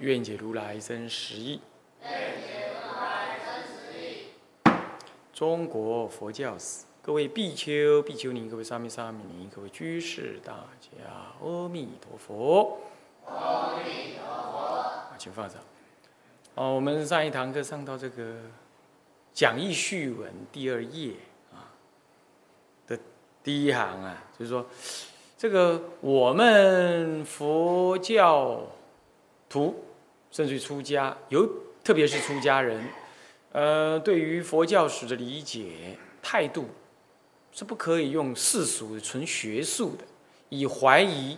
[0.00, 1.60] 愿解如来真实义。
[5.32, 10.88] 中国佛教史，各位比丘、比丘尼，各位沙弥、沙弥尼，各位居士，大家
[11.40, 12.78] 阿弥陀佛。
[13.26, 14.92] 阿弥陀佛。
[15.18, 15.58] 请放掌。
[16.54, 18.36] 哦，我们上一堂课上到这个。
[19.30, 21.12] 讲义序文第二页
[21.52, 21.70] 啊
[22.88, 22.98] 的
[23.40, 24.66] 第一行啊，就是说，
[25.36, 28.60] 这个我们佛教
[29.48, 29.76] 徒，
[30.30, 31.48] 甚至出家，有
[31.82, 32.84] 特别是出家人，
[33.52, 36.68] 呃，对于佛教史的理解态度，
[37.52, 40.04] 是不可以用世俗的、纯学术的，
[40.48, 41.36] 以怀疑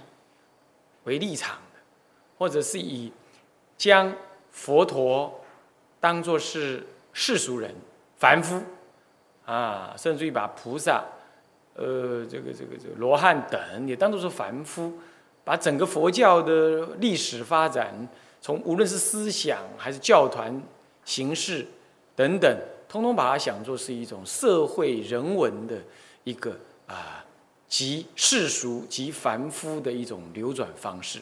[1.04, 1.80] 为立场的，
[2.38, 3.12] 或者是以
[3.76, 4.12] 将
[4.50, 5.44] 佛陀
[6.00, 7.74] 当作是世俗人。
[8.18, 8.62] 凡夫，
[9.46, 11.02] 啊，甚至于把菩萨，
[11.72, 14.92] 呃，这个这个这个罗汉等也当作是凡夫，
[15.42, 18.06] 把整个佛教的历史发展，
[18.40, 20.62] 从无论是思想还是教团
[21.04, 21.66] 形式
[22.16, 22.58] 等等，
[22.88, 25.76] 通通把它想作是一种社会人文的
[26.24, 27.24] 一个啊，
[27.68, 31.20] 极世俗极凡夫的一种流转方式。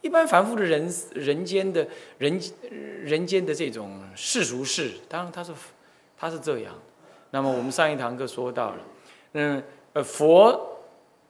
[0.00, 1.86] 一般凡夫的人人间的
[2.18, 2.40] 人
[3.02, 5.52] 人间的这种世俗事，当然他是。
[6.16, 6.72] 他是这样，
[7.32, 8.78] 那么我们上一堂课说到了，
[9.32, 9.62] 嗯，
[9.92, 10.78] 呃，佛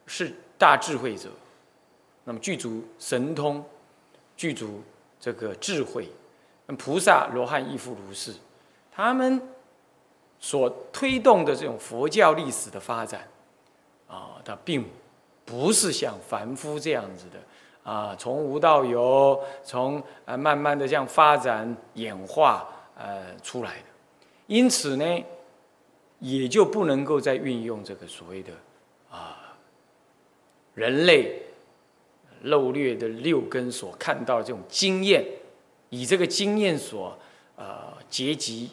[0.07, 1.31] 是大智慧者，
[2.25, 3.65] 那么具足神通，
[4.37, 4.83] 具足
[5.25, 6.07] 这个智慧，
[6.77, 8.35] 菩萨罗汉亦复如是，
[8.93, 9.41] 他们
[10.39, 13.27] 所推动的这种佛教历史的发展，
[14.07, 14.85] 啊，它并
[15.47, 23.85] 不是像凡夫这样子的，啊，从无到有，从呃慢慢的这样发展演化呃出来的。
[24.47, 25.25] 因此呢，
[26.19, 28.53] 也就不能够再运用这个所谓的
[29.11, 29.57] 啊
[30.75, 31.41] 人类
[32.45, 35.25] 漏略的六根所看到的这种经验，
[35.91, 37.19] 以这个经验所
[37.57, 38.71] 呃结集、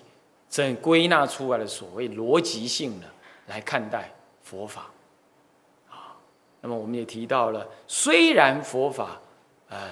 [0.49, 3.07] 整归纳出来的所谓逻辑性呢
[3.47, 4.91] 来看待佛法
[5.89, 6.15] 啊。
[6.61, 9.19] 那么我们也提到了，虽然佛法
[9.69, 9.91] 呃，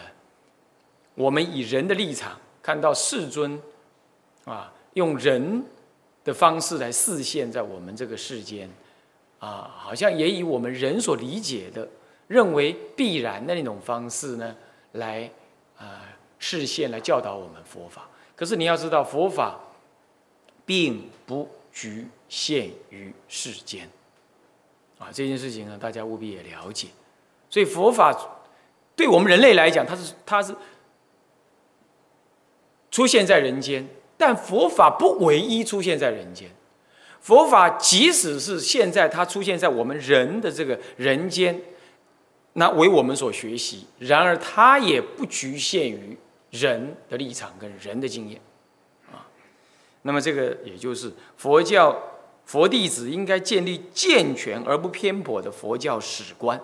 [1.15, 3.61] 我们以人的立场看到世尊
[4.45, 4.73] 啊。
[4.95, 5.63] 用人
[6.23, 8.67] 的方式来示现，在我们这个世间，
[9.37, 11.87] 啊，好像也以我们人所理解的、
[12.29, 14.55] 认为必然的那种方式呢，
[14.93, 15.29] 来
[15.77, 16.05] 啊
[16.37, 18.07] 示现、来教导我们佛法。
[18.35, 19.59] 可是你要知道，佛法
[20.65, 23.89] 并不局限于世间，
[24.97, 26.87] 啊，这件事情呢，大家务必也了解。
[27.49, 28.15] 所以佛法
[28.95, 30.55] 对我们人类来讲，它是它是
[32.91, 33.85] 出现在人间。
[34.21, 36.49] 但佛法不唯一出现在人间，
[37.21, 41.57] 佛法即使是现在它出现在我们人的这个人间，
[42.59, 43.87] 那为我们所学习。
[43.99, 46.17] 然而，它也不局限于
[46.51, 48.41] 人的立场跟人的经验，
[49.09, 49.25] 啊。
[50.01, 51.97] 那么，这个也就是佛教
[52.45, 56.61] 佛弟子应该建立健全而不偏颇的佛教史观。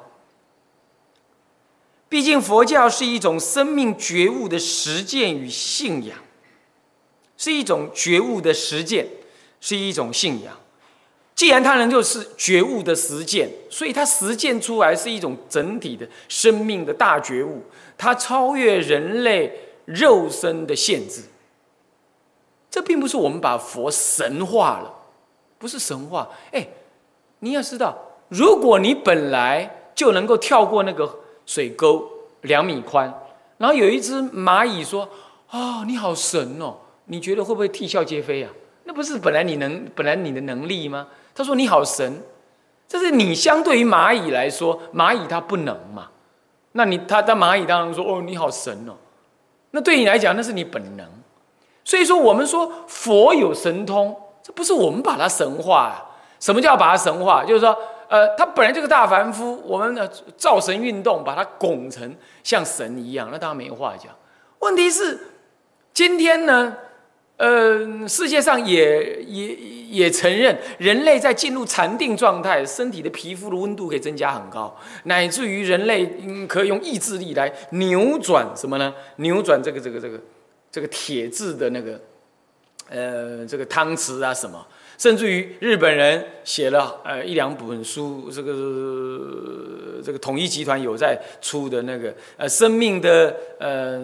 [2.10, 6.20] 毕竟，佛教是一种生命觉悟的实践与信仰。
[7.38, 9.08] 是一种觉悟的实践，
[9.62, 10.58] 是一种信仰。
[11.36, 17.62] 既然它能够是觉悟的实践，所以它实践出来是一种整体的生命的大觉悟。
[17.98, 19.52] 它超越人类
[19.84, 21.24] 肉身的限制。
[22.72, 24.94] 这并不是我们把佛神化了，
[25.58, 26.30] 不是神化。
[26.52, 26.68] 哎，
[27.40, 27.98] 你要知道，
[28.30, 32.10] 如果你本来就能够跳过那个水沟
[32.42, 33.14] 两米宽，
[33.58, 35.10] 然后有一只蚂蚁说
[35.52, 36.78] ：“啊，你好神哦！”
[37.08, 38.52] 你觉得会不会啼笑皆非啊？
[38.86, 41.08] 那不是本来你能本来你的能力吗？
[41.36, 42.24] 他说你好神，
[42.88, 46.08] 这是你相对于蚂蚁来说，蚂蚁它不能嘛？
[46.72, 48.94] 那你他当蚂蚁当然说哦你好神哦，
[49.72, 51.06] 那对你来讲那是你本能。
[51.84, 56.04] 所以说我们说佛有神通，这不是我们把它神化啊？
[56.40, 57.46] 什么叫把它神化？
[57.46, 57.78] 就是说
[58.08, 64.12] 呃他本来就是大凡夫，我们的造神运动把它拱成像神一样，那当然没话讲。
[64.60, 65.20] 问题是
[65.94, 66.76] 今天呢？
[67.38, 69.54] 呃，世界上也也
[69.90, 74.74] 也承认，人类在进入禅定状态，身体的皮肤的温度可以增加很高，
[75.04, 76.06] 乃至于人类
[76.48, 78.94] 可以用意志力来扭转什么呢？
[79.18, 80.20] 扭转这个这个这个
[80.72, 82.00] 这个铁质的那个
[82.90, 84.66] 呃这个汤匙啊什么。
[84.98, 93.98] 甚至于日本人写了呃一两本书，这个这个统一集团有在出的那个呃生命的呃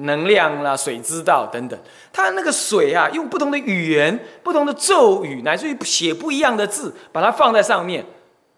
[0.00, 1.78] 能量啦、水之道等等，
[2.12, 8.04] 他那个水啊，用不同的语言、不同的咒语，乃至于写不一样的字，把它放在上面，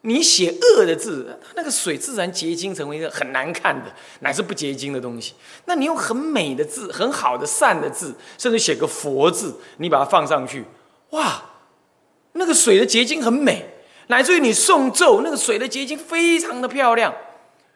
[0.03, 5.35] 你写恶的字，那个水自然结晶成为一个很难看的，乃至不结晶的东西。
[5.67, 10.65] 那你用很美的字、很好的善的字，甚至写个佛字，你把它放上去，
[11.11, 11.43] 哇！
[12.39, 13.65] 那个水的结晶很美，
[14.07, 17.13] 乃至于你诵咒，那个水的结晶非常的漂亮。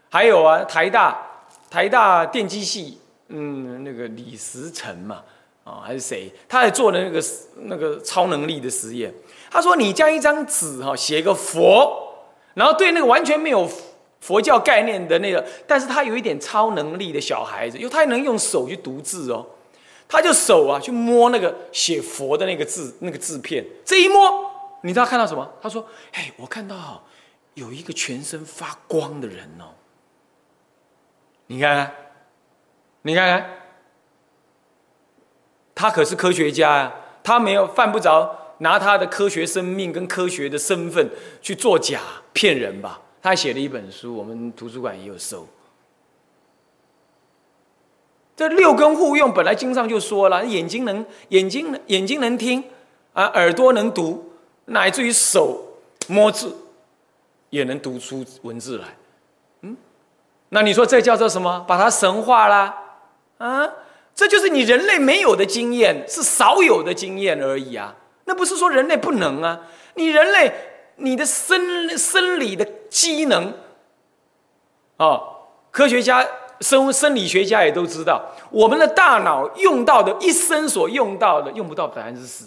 [0.08, 1.26] 还有啊，台大
[1.70, 2.98] 台大电机系，
[3.28, 5.22] 嗯，那个李时成嘛，
[5.64, 6.30] 啊，还是谁？
[6.48, 7.22] 他在做了那个
[7.64, 9.12] 那个超能力的实验。
[9.50, 12.14] 他说，你将一张纸哈，写个佛，
[12.54, 13.66] 然后对那个完全没有
[14.20, 19.46] 佛教概念的那个，但是他有一点超能力的小孩子，因为他能用手去读字哦，
[20.06, 24.51] 他就手啊去摸那个写佛的那个字那个字片，这一摸。
[24.82, 25.48] 你知道看到什么？
[25.60, 27.04] 他说：“嘿，我看到
[27.54, 29.70] 有一个全身发光的人哦。
[31.46, 31.94] 你看看，
[33.02, 33.50] 你看看，
[35.74, 36.94] 他可是科学家啊！
[37.22, 41.08] 他没有犯不着拿他的科学生命跟科学的身份
[41.40, 42.00] 去作假
[42.32, 43.00] 骗人吧？
[43.22, 45.46] 他写了一本书，我们图书馆也有收。
[48.34, 52.64] 这六根互用，本来经上就说了：眼睛能眼睛眼睛能听
[53.12, 54.30] 啊，耳朵能读。”
[54.66, 55.60] 乃至于手
[56.06, 56.56] 摸字
[57.50, 58.96] 也能读出文字来，
[59.62, 59.76] 嗯，
[60.48, 61.64] 那你说这叫做什么？
[61.68, 62.74] 把它神化啦？
[63.38, 63.68] 啊，
[64.14, 67.94] 这就是你人类没有的经验，是少有的经验而已啊。
[68.24, 69.60] 那不是说人类不能啊，
[69.94, 70.52] 你人类
[70.96, 73.52] 你的生生理的机能，
[74.96, 76.26] 哦，科学家、
[76.60, 82.44] 生生理学家也都知道，我们的大脑用到的一生所用到的，用不到百分之十，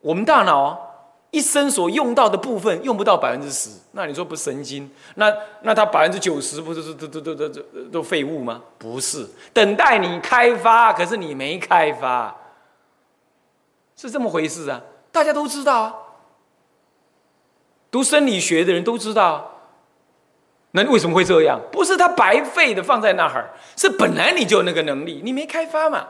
[0.00, 0.88] 我们大脑。
[1.30, 4.90] 一生所用到的部分用不到百分之十，那你说不神经？
[5.14, 5.32] 那
[5.62, 7.62] 那他百分之九十不是都都都都都
[7.92, 8.60] 都废物吗？
[8.78, 12.36] 不是，等待你开发，可是你没开发，
[13.96, 14.80] 是这么回事啊！
[15.12, 15.94] 大家都知道啊，
[17.92, 19.58] 读生理学的人都知道。
[20.72, 21.60] 那为什么会这样？
[21.70, 26.08] 不是他白费的放在那儿，是本来你就有那个能力，你没开发嘛。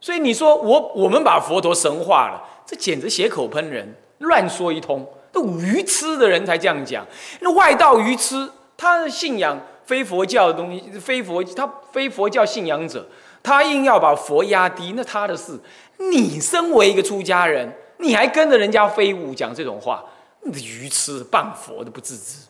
[0.00, 3.96] 所以你说我我们把佛陀神化了，这简直血口喷人。
[4.22, 7.06] 乱说一通，都愚痴的人才这样讲。
[7.40, 13.06] 那外道愚痴，他信仰非佛教的东西，非佛他非佛教信仰者，
[13.42, 15.60] 他硬要把佛压低，那他的事。
[15.98, 20.04] 你身为一个出家人，你还跟着人家飞舞讲这种话，
[20.40, 22.46] 你愚痴谤佛的不自知。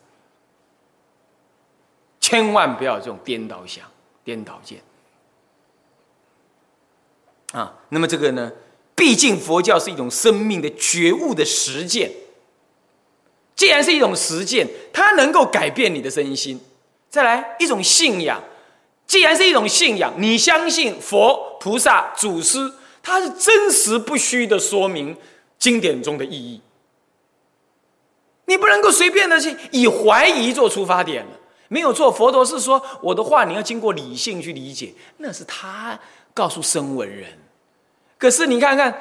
[2.19, 3.85] 千万不要这种颠倒想、
[4.25, 4.81] 颠倒见
[7.53, 7.75] 啊！
[7.91, 8.51] 那么这个呢？
[8.95, 12.11] 毕竟佛教是一种生命的觉悟的实践，
[13.57, 16.61] 既然是一种实践，它能够改变你的身心。
[17.11, 18.43] 再来一种信仰，
[19.07, 22.73] 既然是一种信仰，你相信佛菩萨祖师，
[23.03, 25.17] 他是真实不虚的说明
[25.59, 26.61] 经典中的意义。
[28.47, 31.33] 你不能够随便的去以怀疑做出发点了，
[31.69, 32.11] 没有错。
[32.11, 35.99] 佛陀是说我的话，你要经过理性去理解，那是他
[36.33, 37.39] 告诉声闻人。
[38.23, 38.97] 可是你看看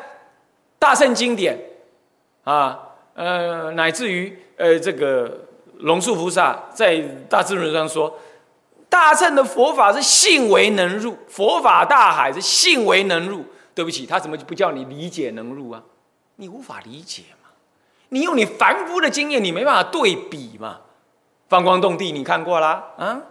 [0.80, 1.56] 大圣经典
[2.44, 2.80] 啊，
[3.14, 5.46] 呃，乃至于呃，这个
[5.78, 6.98] 龙树菩萨在
[7.30, 8.18] 大智论上说，
[8.90, 13.46] 大乘的佛法是信为能入，佛法大海是信为能入。
[13.76, 15.84] 对不起，他怎么就不叫你理解能入啊？
[16.38, 17.50] 你无法理解嘛？
[18.10, 20.80] 你用你凡夫的经验，你没办法对比嘛？
[21.48, 22.86] 放光动地，你看过啦？
[22.98, 23.22] 啊？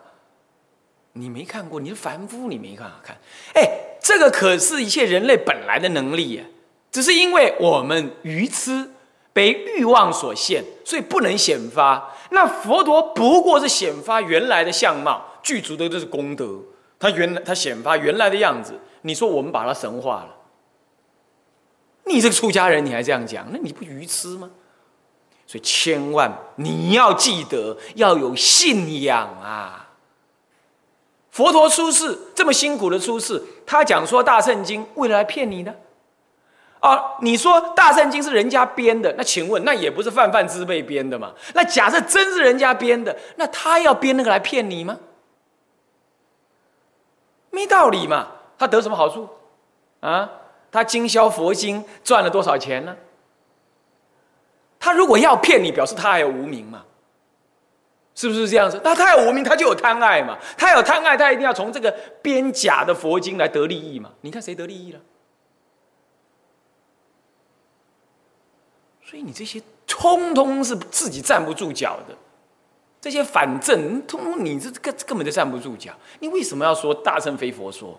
[1.15, 3.17] 你没看过，你是凡夫，你没办法看。
[3.55, 3.89] 哎。
[4.03, 6.45] 这个可是一切人类本来的能力呀，
[6.91, 8.91] 只是因为我们愚痴，
[9.33, 12.13] 被欲望所限，所以不能显发。
[12.31, 16.61] 那佛陀不过是显发原来的相貌，具足的都是功德。
[16.99, 20.37] 他原来他显发原来的样子，你说我们把他神化了？
[22.07, 24.51] 你这个出家人，你还这样讲，那你不愚痴吗？
[25.47, 29.90] 所以千万你要记得要有信仰啊！
[31.31, 35.75] 佛陀出世这么辛苦的出世，他讲说大圣经为了来骗你呢，
[36.81, 41.33] 啊，你说大圣经是人家编的，那请问那也不是泛泛之辈编的嘛？
[41.55, 44.99] 那假设真是人家编的，那他要编那个来骗你吗？
[47.51, 49.29] 没道理嘛，他得什么好处？
[50.01, 50.31] 啊，
[50.73, 52.97] 他经销佛经赚了多少钱呢？
[54.79, 56.85] 他如果要骗你，表示他还有无名嘛？
[58.21, 58.79] 是不是这样子？
[58.85, 60.39] 那他有无名，他就有贪爱嘛？
[60.59, 64.13] 他有贪爱，他一定要从这个编假的佛经来得利益嘛？
[64.21, 65.01] 你看谁得利益了？
[69.03, 72.15] 所以你这些通通是自己站不住脚的，
[73.01, 75.91] 这些反正通通你这根根本就站不住脚。
[76.19, 77.99] 你为什么要说大乘非佛说？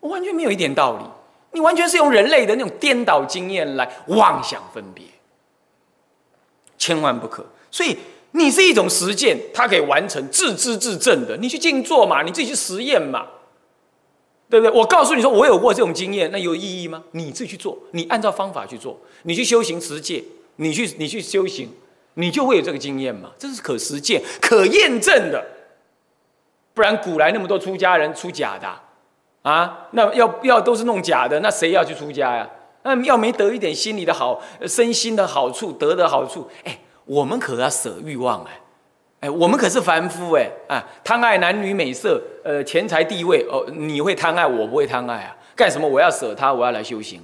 [0.00, 1.04] 完全没有一点道理，
[1.52, 5.06] 你完全是用人类的那种颠倒经验来妄想分别，
[6.76, 7.46] 千万不可。
[7.70, 7.98] 所以
[8.36, 13.26] 你是一种实践，它可以完成自知自证的，你去静坐嘛，你自己去实验嘛。
[14.48, 14.78] 对不对？
[14.78, 17.02] 我告诉你说，我有过这种经验，那有意义吗？
[17.10, 20.22] 你自己去做，你按照方法去做，你去修行持戒，
[20.54, 21.68] 你去你去修行，
[22.14, 23.32] 你就会有这个经验嘛。
[23.36, 25.44] 这是可实践、可验证的。
[26.74, 28.68] 不然古来那么多出家人出假的
[29.42, 32.48] 啊，那要要都是弄假的，那谁要去出家呀？
[32.84, 38.60] 那要没得一点心理的好、身心的好处、得的好处，哎，我们可要舍欲望哎。
[39.20, 45.34] 哎，我们可是凡夫哎啊，贪爱男女美色，呃，钱财地位哦，你会贪爱，我不会贪爱啊。
[45.56, 45.88] 干什么？
[45.88, 47.22] 我要舍他，我要来修行，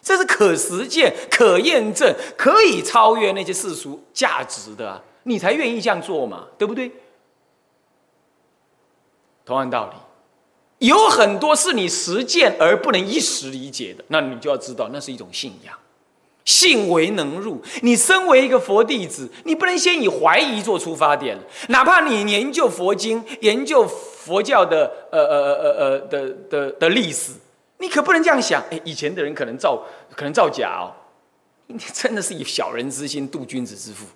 [0.00, 6.90] 这是可实践、可验证、可以超越那些世俗价值的啊，你才愿意这样做嘛，对不对？
[9.44, 15.74] 同样道理，有很多是你实践而不能一时理解的，那你就要知道，那是一种信仰。
[16.48, 21.36] 信为能入，你身为一个佛弟子，你不能先以怀疑做出发点。
[21.68, 27.32] 哪怕你研究佛经、研究佛教的呃呃呃呃呃的的的历史，
[27.76, 28.62] 你可不能这样想。
[28.70, 29.84] 哎，以前的人可能造
[30.16, 30.88] 可能造假哦，
[31.66, 34.06] 你真的是以小人之心度君子之腹。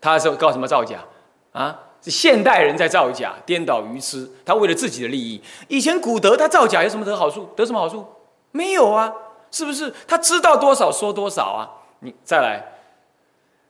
[0.00, 1.04] 他说告什么造假
[1.52, 1.78] 啊？
[2.02, 4.28] 是现代人在造假，颠倒愚痴。
[4.44, 5.40] 他为了自己的利益。
[5.68, 7.48] 以前古德他造假有什么得好处？
[7.54, 8.04] 得什么好处？
[8.50, 9.14] 没有啊。
[9.54, 11.70] 是不是他知道多少说多少啊？
[12.00, 12.60] 你再来，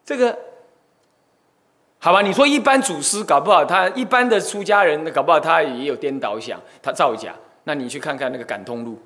[0.03, 0.35] 这个
[1.99, 2.23] 好吧？
[2.23, 7.35] 你说一般祖师搞不好，他一般的出家人搞不好他也有颠倒想，他造假。
[7.65, 8.99] 那你去看看那个感通录，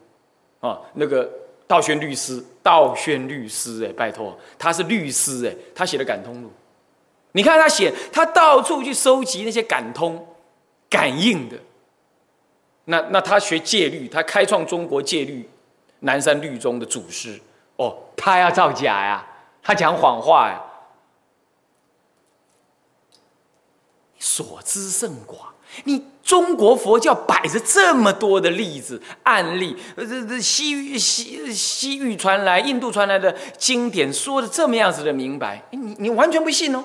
[0.60, 1.28] 啊，那个
[1.66, 6.52] 道宣律师，道宣律师，哎，拜托，他是律师，哎，他写的感通录，
[7.32, 10.24] 你看他写，他到处去收集那些感通、
[10.88, 11.56] 感应的。
[12.84, 15.48] 那那他学戒律，他开创中国戒律。
[16.00, 17.40] 南山律宗的祖师
[17.76, 19.26] 哦，他要造假呀，
[19.62, 20.60] 他讲谎话呀，
[24.18, 25.48] 所知甚寡。
[25.84, 36.84] 你中国佛教摆着这么多的例子案例，这这西域西西域传来、印度传来的经典，说的这么样子的明白，你你完全不信哦，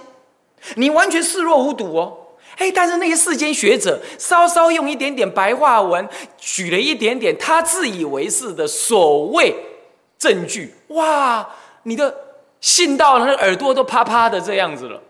[0.75, 2.22] 你完全视若无睹哦。
[2.57, 6.07] 哎，但是那些世间学者稍稍用一点点白话文，
[6.37, 9.55] 举了一点点他自以为是的所谓
[10.17, 11.49] 证据，哇，
[11.83, 12.15] 你的
[12.61, 15.01] 信到了，那耳朵都啪啪的这样子了。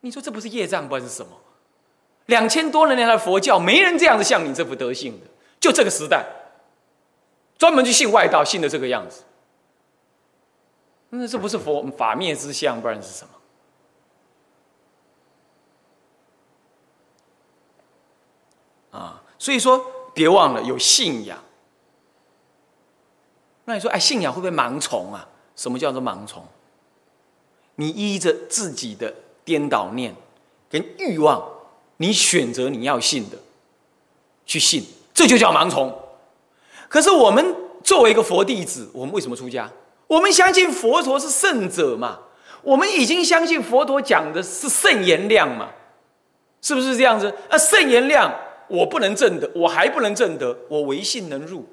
[0.00, 1.32] 你说这不是业障，不然是什么？
[2.26, 5.26] 两千多年来的佛教，没人这样子像你这副德性的，
[5.58, 6.24] 就这个时代，
[7.58, 9.24] 专门去信外道，信的这个样子。
[11.10, 13.24] 那这不是佛法灭之相，不然是什
[18.92, 18.98] 么？
[18.98, 21.38] 啊，所以说别忘了有信仰。
[23.64, 25.28] 那你说，哎，信仰会不会盲从啊？
[25.54, 26.42] 什么叫做盲从？
[27.74, 29.14] 你依着自己的
[29.44, 30.14] 颠倒念
[30.70, 31.46] 跟欲望，
[31.98, 33.36] 你选择你要信的
[34.46, 35.94] 去信，这就叫盲从。
[36.88, 37.54] 可是我们
[37.84, 39.70] 作为一个佛弟子，我们为什么出家？
[40.06, 42.20] 我们相信佛陀是圣者嘛？
[42.62, 45.68] 我们已经相信佛陀讲的是圣言量嘛？
[46.62, 47.32] 是不是这样子？
[47.50, 48.34] 那圣言量。
[48.68, 51.64] 我不能证得，我还不能证得，我唯信能入。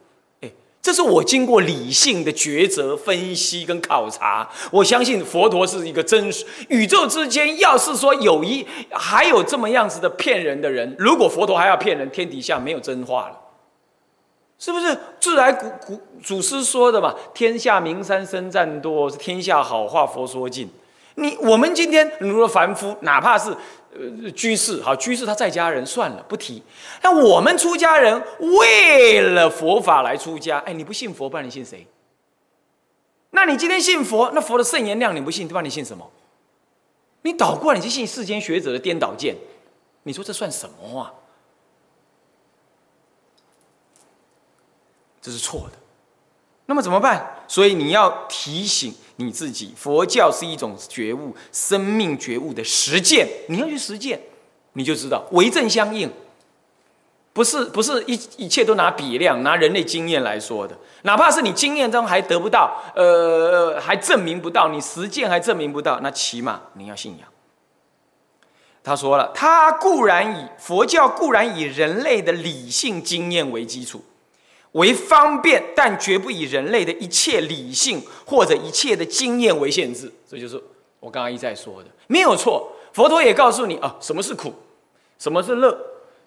[0.42, 4.50] 哎，这是我经过理性的抉择、分析跟考察。
[4.72, 6.46] 我相信佛陀是一个真实。
[6.70, 13.38] 宇宙之间要是说有一还有这么样子的骗人的人，如果佛陀还要骗人，天底下没有真话了，
[14.58, 14.98] 是不是？
[15.20, 20.70] 自来古古祖师说的嘛，天下名山僧占多，是天下好话佛说尽。
[21.16, 23.56] 你我们今天如果凡夫，哪怕是。
[23.96, 26.62] 呃，居士好，居士他在家人算了，不提。
[27.02, 28.22] 那我们出家人
[28.60, 31.88] 为了佛法来出家，哎，你不信佛，不然你信谁？
[33.32, 36.10] 那你今天信佛，那佛的圣言量你不信，不然你信什么？
[37.22, 39.36] 你倒过来，你就信世间学者的颠倒见，
[40.04, 41.14] 你说这算什么话？
[45.22, 45.85] 这是错的。
[46.68, 47.44] 那么怎么办？
[47.48, 48.94] 所以你要提醒。
[49.18, 54.20] 你自己，佛教是一种觉悟、生命觉悟的实践，你要去实践，
[54.74, 56.12] 你就知道为正相应。
[57.32, 67.26] 不是不是一一切都拿比量拿人类经验来说的，哪怕是你经验中还得不到，呃，还证明不到，你实践还证明不到，那起码你要信仰。
[68.84, 74.04] 他说了，他固然以佛教固然以人类的理性经验为基础，
[74.76, 80.12] 为方便，但绝不以人类的一切理性或者一切的经验为限制。
[80.30, 80.62] 这就是
[81.00, 82.72] 我刚刚一再说的，没有错。
[82.94, 84.22] 佛陀也告诉你啊，什么？
[84.22, 84.54] 是苦，
[85.20, 85.42] 什么？
[85.44, 85.78] 是乐，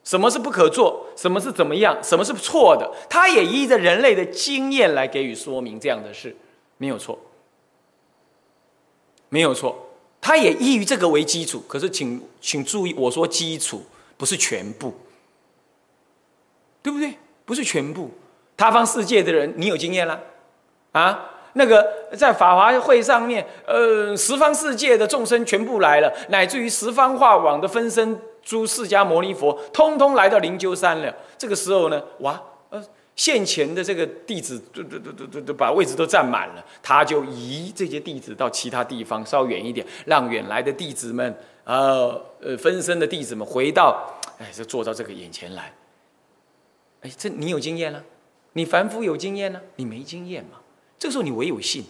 [0.04, 0.30] 什么？
[0.30, 1.40] 是不可做，什么？
[1.40, 1.74] 是怎么？
[1.76, 2.24] 样，什么？
[2.24, 2.90] 是错的。
[3.08, 6.34] 他也依着人类的经验来给予说明这样的事，
[6.78, 7.18] 没有错，
[9.28, 9.76] 没有错。
[10.20, 13.82] 他也依于这个为基础，可是请请注意，我说基础
[14.16, 14.94] 不是全部，
[16.82, 17.14] 对不对？
[17.44, 18.10] 不是全部。
[18.58, 20.20] 他方世界的人，你有经验了
[20.92, 21.30] 啊？
[21.54, 21.82] 那个
[22.14, 31.14] 在法华会上面，呃，十方世界的众生全部来了，乃至于十方化网的分身诸释迦牟尼佛，通通来到灵鹫山了。
[31.38, 32.84] 这个时候呢，哇，呃。
[33.16, 44.00] 现前的这个弟子都都都都都把位置都占满了，他就移这些弟子到其他地方稍远一点，让远来的弟子们，呃呃分身的弟子们回到，
[44.38, 45.72] 哎，就坐到这个眼前来。
[47.00, 48.00] 哎，这你有经验了？
[48.58, 49.60] 你凡夫有经验呢？
[49.76, 50.58] 你没经验嘛？
[50.98, 51.84] 这个时候你唯有信。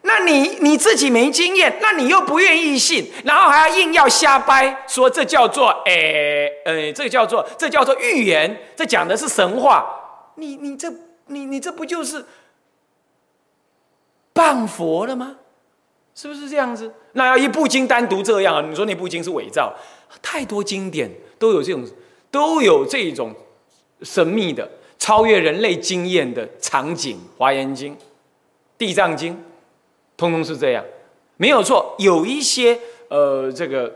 [0.00, 9.86] 那你你自己没经验，那你又不愿意信，然后还要硬要瞎掰，说这叫做诶诶，这个叫做这叫做预言，这讲的是神话。
[10.36, 10.90] 你你这
[11.26, 12.24] 你你这不就是
[14.32, 15.36] 谤佛了吗？
[16.14, 16.94] 是不是这样子？
[17.12, 19.74] 那要一部经单独这样，你说那部经是伪造？
[20.22, 21.86] 太多经典都有这种
[22.30, 23.34] 都有这种
[24.02, 24.66] 神秘的
[25.00, 27.92] 超越人类经验的场景，《华严经》
[28.78, 29.34] 《地藏经》。
[30.16, 30.84] 通通是这样，
[31.38, 31.96] 没有错。
[31.98, 33.90] 有一些呃，这个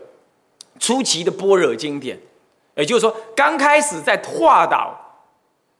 [0.80, 2.18] 初期的般若经典，
[2.76, 5.20] 也就是说，刚开始在化导、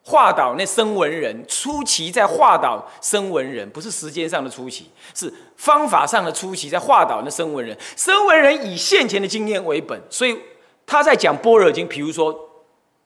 [0.03, 7.75] 化导那声闻人，初期在化导声闻人，不是时间上的初期，是方法上的初期，在化导那声闻人。
[7.97, 10.39] 声闻人以现前的经验为本，所以
[10.85, 12.39] 他在讲般若经，比如说，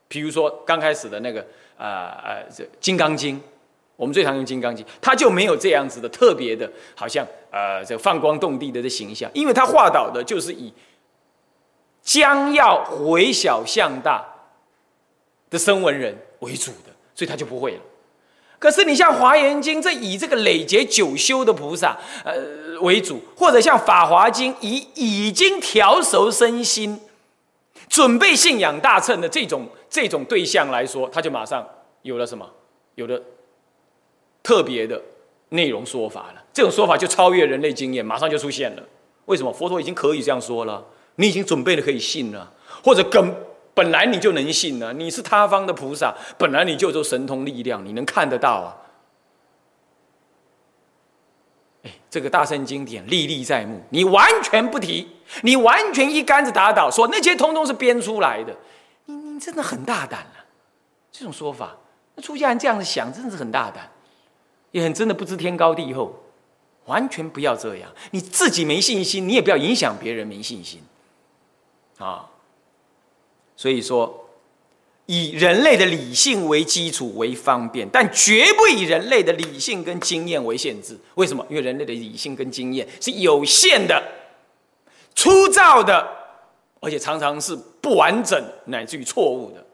[0.09, 1.47] 比如说刚开始的那个
[1.79, 3.37] 呃呃这《金刚经》。
[3.95, 10.73] 我们最常用《金刚经》，它就没有这样子的特别的，好像呃，这放光动地的这形象，因为它画导的就是以
[12.01, 14.25] 将要回小向大
[15.49, 17.81] 的声闻人为主的，所以他就不会了。
[18.57, 27.01] 可是你像《华严经》，这以这个累劫九修的菩萨呃为主，或者像《法华经》，以已经调熟身心、
[27.89, 31.67] 准备信仰大乘的这种这种对象来说，他就马上
[32.03, 32.49] 有了什么？
[32.95, 33.21] 有了。
[34.41, 34.99] 特别的
[35.49, 38.83] 内容说法了，这种说法就超越人类经验，马上就出现了。
[39.25, 39.51] 为什么？
[39.51, 40.83] 佛陀已经可以这样说了，
[41.17, 42.51] 你已经准备了可以信了，
[42.83, 43.35] 或者根
[43.73, 44.93] 本来你就能信了。
[44.93, 48.77] 你是他方的菩萨，本来你就有神通力量，你能看得到啊。
[51.78, 51.78] 哎，
[52.09, 55.07] 这个大圣经典历历在目，你完全不提，
[55.43, 58.55] 你完全一竿子打倒，说那些通通是编出来的，
[59.05, 60.45] 你你真的很大胆了。
[61.11, 61.75] 这种说法，
[62.15, 63.89] 那出家人这样子想，真的是很大胆。
[64.71, 66.13] 也很真的不知天高地厚，
[66.85, 67.91] 完全不要这样。
[68.11, 70.79] 你自己没信心，你也不要影响别人没信心，
[71.97, 72.29] 啊。
[73.55, 74.28] 所以说，
[75.11, 80.95] 以人类的理性为基础为方便，但绝不以人类的理性跟经验为限制。
[81.15, 81.43] 为什么？
[81.49, 83.99] 因为人类的理性跟经验是有限的、
[85.15, 86.07] 粗糙的，
[86.79, 89.65] 而且常常是不完整乃至于错误的。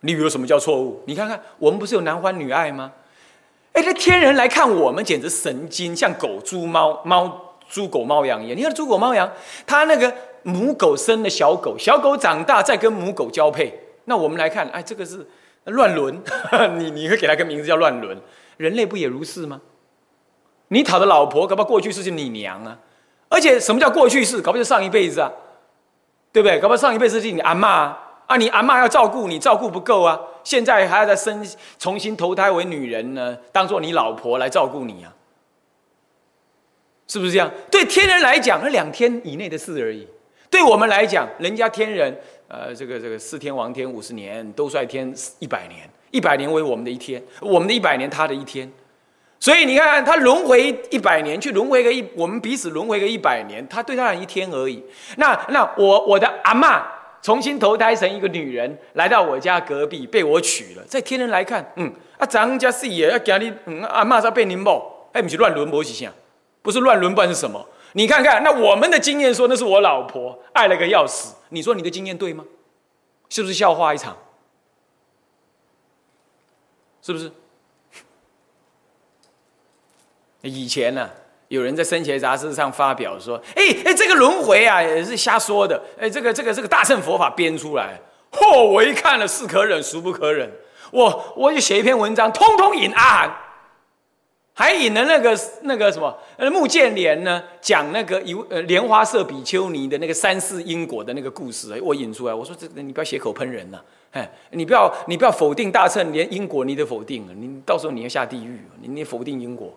[0.00, 1.04] 你比如什么叫错误？
[1.06, 2.92] 你看看，我们不是有男欢女爱吗？
[3.74, 8.58] 哎，这天人来看我们，简直神经，像狗、猪、猫、猫、猪、狗、猫羊一样。
[8.58, 9.32] 你看猪、狗、猫羊，
[9.64, 10.12] 它那个
[10.44, 15.26] 母狗生的小狗，小狗长大再跟母狗交配，那我们来看，哎，这个是
[15.64, 16.22] 乱伦。
[16.78, 18.16] 你你会给它个名字叫乱伦？
[18.56, 19.60] 人类不也如是吗？
[20.68, 22.78] 你讨的老婆，搞不好过去式是你娘啊。
[23.28, 24.36] 而且什么叫过去式？
[24.40, 25.32] 搞不好就上一辈子啊，
[26.32, 26.60] 对不对？
[26.60, 27.98] 搞不好上一辈子是你阿妈。
[28.26, 30.18] 啊，你阿妈要照顾你，照顾不够啊！
[30.42, 31.46] 现在还要再生，
[31.78, 35.12] 重新投胎为女人呢，当做你老婆来照顾你啊，
[37.06, 37.50] 是不是这样？
[37.70, 40.06] 对天人来讲，那两天以内的事而已；
[40.54, 45.80] 对我们来讲，人家天人，呃，这个这个四天王天五十年，都率天一百年，
[46.12, 48.70] 一百年为我们的一天，我们的一百年他的一天。
[49.40, 54.80] 所以你看，他轮回一百年，去轮回个一，我们彼此轮回个一百年，他对他来一天而已。
[55.16, 56.86] 那那我我的阿妈。
[57.20, 60.82] 重新投胎成一个女人，来到我家隔壁，被我娶了。
[60.86, 66.12] 在天人来看，嗯，啊，咱家四爷要给你，嗯，啊，马上被你某，哎，不是乱伦，不是像，
[66.60, 67.66] 不是乱伦，不然是什么？
[67.94, 71.34] 你看看，那我们的经验说那是我老婆，爱了个要死。
[71.48, 72.44] 你说你的经验对吗？
[73.28, 74.16] 是不是笑话一场？
[77.00, 77.30] 是不是？
[80.42, 81.08] 以前呢，
[81.48, 85.80] 有人在《生前杂志》上发表说：“哎哎，这个轮回啊，也是瞎说的。
[85.98, 88.00] 哎，这个这个这个大乘佛法编出来。”
[88.32, 88.64] 嚯！
[88.64, 90.52] 我一看了，是可忍，孰不可忍。
[90.90, 93.36] 我我就写一篇文章，通通引阿含，
[94.56, 102.32] 还引了那个那个什么呃穆建连呢，讲那个有呃莲花色比丘尼的那个三世因果的那个故事，我引出来。
[102.32, 109.76] 我说这你不要血口喷人呐，哎，你不要你不要否定大乘，连因果你都否定，你到时候你要下地狱，你你否定因果。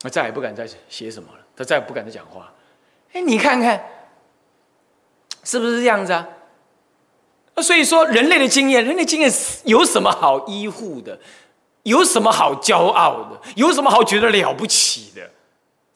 [0.00, 2.50] 他再也不敢再写什么了，他再也不敢再讲话。
[3.12, 3.84] 哎，你看看，
[5.44, 6.26] 是不是这样子啊？
[7.62, 9.30] 所以说，人类的经验，人类经验
[9.64, 11.18] 有什么好依附的？
[11.86, 13.40] 有什么好骄傲的？
[13.54, 15.30] 有什么好觉得了不起的？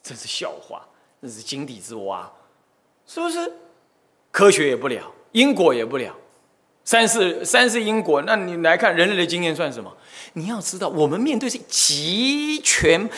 [0.01, 0.81] 这是笑话，
[1.21, 2.31] 这是井底之蛙，
[3.05, 3.51] 是不是？
[4.31, 6.15] 科学也不了，因果也不了，
[6.85, 9.91] 三世三世因果，那你来看人类的经验算什么？
[10.33, 13.09] 你要知道，我们面对是极全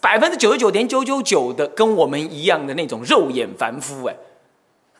[0.00, 4.16] 百分之九十九点九九九的跟我们一样的那种肉眼凡夫，哎，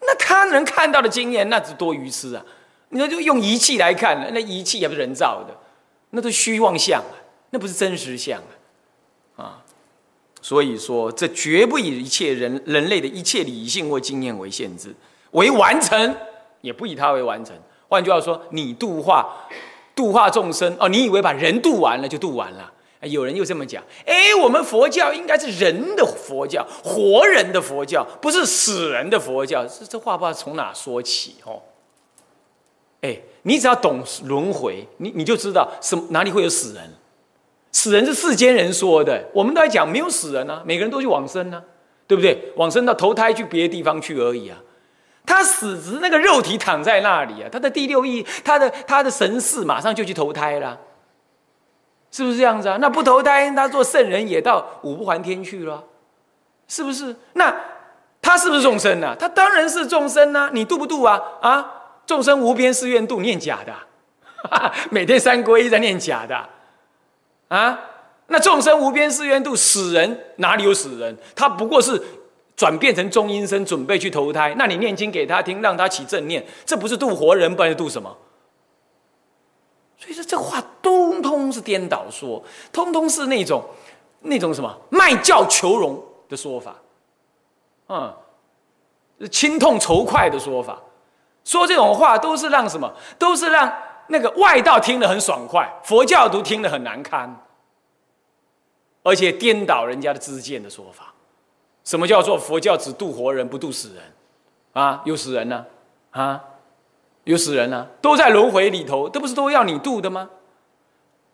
[0.02, 2.44] 那他能看到的经验，那是多愚痴啊！
[2.90, 5.52] 你说就用仪器来看，那仪器也不是人造的，
[6.10, 7.14] 那都虚妄相啊，
[7.50, 8.40] 那不是真实相
[9.36, 9.42] 啊！
[9.44, 9.62] 啊，
[10.40, 14.94] 所以说这绝不以一切人人类的一切理性或经验为限制，
[15.32, 16.16] 为完成，
[16.60, 17.54] 也不以它为完成。
[17.88, 19.48] 换句话说，你度化。
[19.94, 22.70] 度化众生哦，你以为把人度完了就度完了？
[23.00, 29.64] 有人又这么讲，哎，我们佛教应该是人的佛教，活人的佛教，不是死人的佛教。
[29.64, 31.62] 这这话不知道从哪说起哦。
[33.06, 36.90] 哎，你只要懂轮回，你你就知道什么哪里会有死人。
[37.70, 41.62] 死人是世间人说的，我们都在讲没有死人啊，每个人都去往生呢，
[42.06, 42.52] 对不对？
[42.56, 44.58] 往生到投胎去别的地方去而已啊。
[45.24, 50.78] 他死时那个肉体躺在那里啊，他的第六意，他的他的神识马上就去投胎了，
[52.10, 52.78] 是不是这样子啊？
[52.80, 55.84] 那不投胎，他做圣人也到五不还天去了，
[56.66, 57.14] 是不是？
[57.34, 57.54] 那
[58.22, 59.14] 他是不是众生呢？
[59.18, 60.50] 他当然是众生啊！
[60.52, 61.20] 你度不度啊？
[61.40, 61.75] 啊，
[62.06, 63.74] 众生无边誓愿度，念假的，
[64.90, 66.48] 每天三皈依在念假的
[67.48, 67.78] 啊？
[68.28, 71.16] 那众生无边誓愿度，死人哪里有死人？
[71.34, 72.02] 他不过是。
[72.56, 74.54] 转变成中阴身，准备去投胎。
[74.56, 78.16] 那你念经给他听，让他起正念，这不是度活人，不然度什么？
[79.98, 82.42] 所以说这话通通是颠倒说，
[82.72, 83.62] 通通是那种
[84.22, 86.76] 那种什么卖教求荣的说法，
[87.90, 88.14] 嗯，
[89.30, 90.80] 轻痛仇快的说法。
[91.46, 92.92] 说这种话都是让什么？
[93.18, 93.72] 都是让
[94.08, 97.34] 那个外道听得很爽快，佛教都听得很难堪，
[99.04, 101.14] 而且颠倒人家的知见的说法。
[101.84, 104.02] 什么叫做佛教只渡活人不渡死人？
[104.72, 105.64] 啊，有死人呢？
[106.10, 106.42] 啊，
[107.22, 107.86] 有死人呢？
[108.02, 110.28] 都在轮回里头，这不是都要你渡的吗？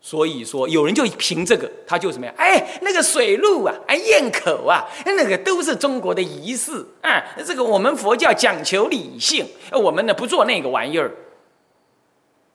[0.05, 2.33] 所以说，有人就凭这个，他就什么呀？
[2.35, 7.23] 哎，那个水路啊，哎，堰口啊，那个都是中国的仪式啊。
[7.45, 11.09] 这个我们佛教讲求理性，我们呢不做那个玩意儿，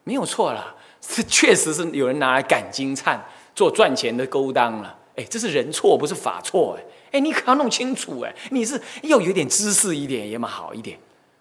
[0.05, 0.77] 没有错了。
[1.01, 3.19] 这 确实是有人拿来赶金灿
[3.55, 4.95] 做赚钱的勾当了。
[5.17, 6.79] 哎，这是人错，不是法错。
[6.79, 6.85] 哎。
[7.13, 10.99] 哎，你可要弄清楚哎，你是要有点知识一点也嘛好一点，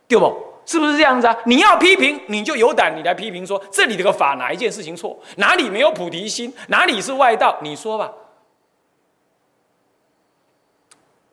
[0.08, 0.34] 对不？
[0.67, 1.36] 是不是这样子啊？
[1.45, 8.12] 你要批评，你就有胆，你来批评说这里这个法哪一件事情错，哪里没有菩提心，哪里是外道，你说吧，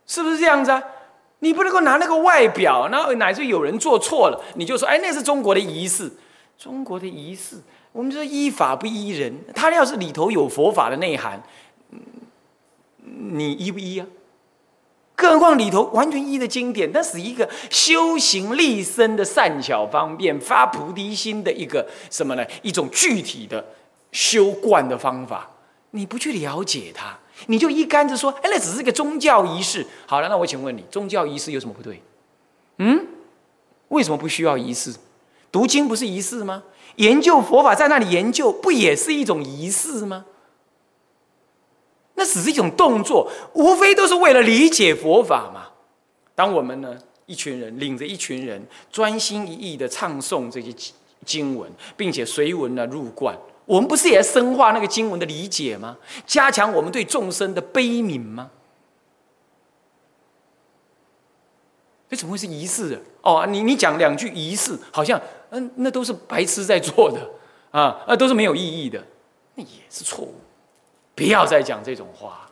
[0.06, 0.82] 是不是这样子啊？
[1.40, 6.10] 你不能够拿那个外表，然后乃至有人做错了，你就说哎，那是中国的仪式，
[6.56, 11.42] 中国的仪式，我们说依法不依人，他要是里头有佛法的内涵，
[13.02, 14.06] 你依不依啊？
[15.16, 22.44] 更何况里头完全依的经典，那是一个修行立身的善巧方便、发菩提心的一个什么呢？
[22.62, 23.64] 一种具体的
[24.10, 25.50] 修观的方法。
[25.92, 32.02] 你不去了解它，你就一竿子说：“哎，那只是个宗教仪式。”好了，那我请问你，宗教仪式有什么不对？
[32.78, 33.06] 嗯？
[33.88, 34.92] 为什么不需要仪式？
[35.52, 36.64] 读经不是仪式吗？
[36.96, 40.24] 研究佛法在那里研究，不也是一种仪式吗？
[42.14, 45.68] 那只是一种动作，无非都是为了理解佛法嘛。
[46.34, 46.96] 当我们呢，
[47.26, 50.72] 一群人领着一群人，专心一意的唱诵这些
[51.24, 55.96] 经文，并且随文呢入观，我们不是也深化那个经文的理解吗？
[56.26, 58.50] 加强我们对众生的悲悯吗？
[62.08, 67.28] 这怎么会是仪式哦，你你讲两句仪式，好像嗯，那都是白痴在做的
[67.72, 69.02] 啊，那都是没有意义的，
[69.56, 70.34] 那也是错误。
[71.14, 72.48] 不要再讲这种话，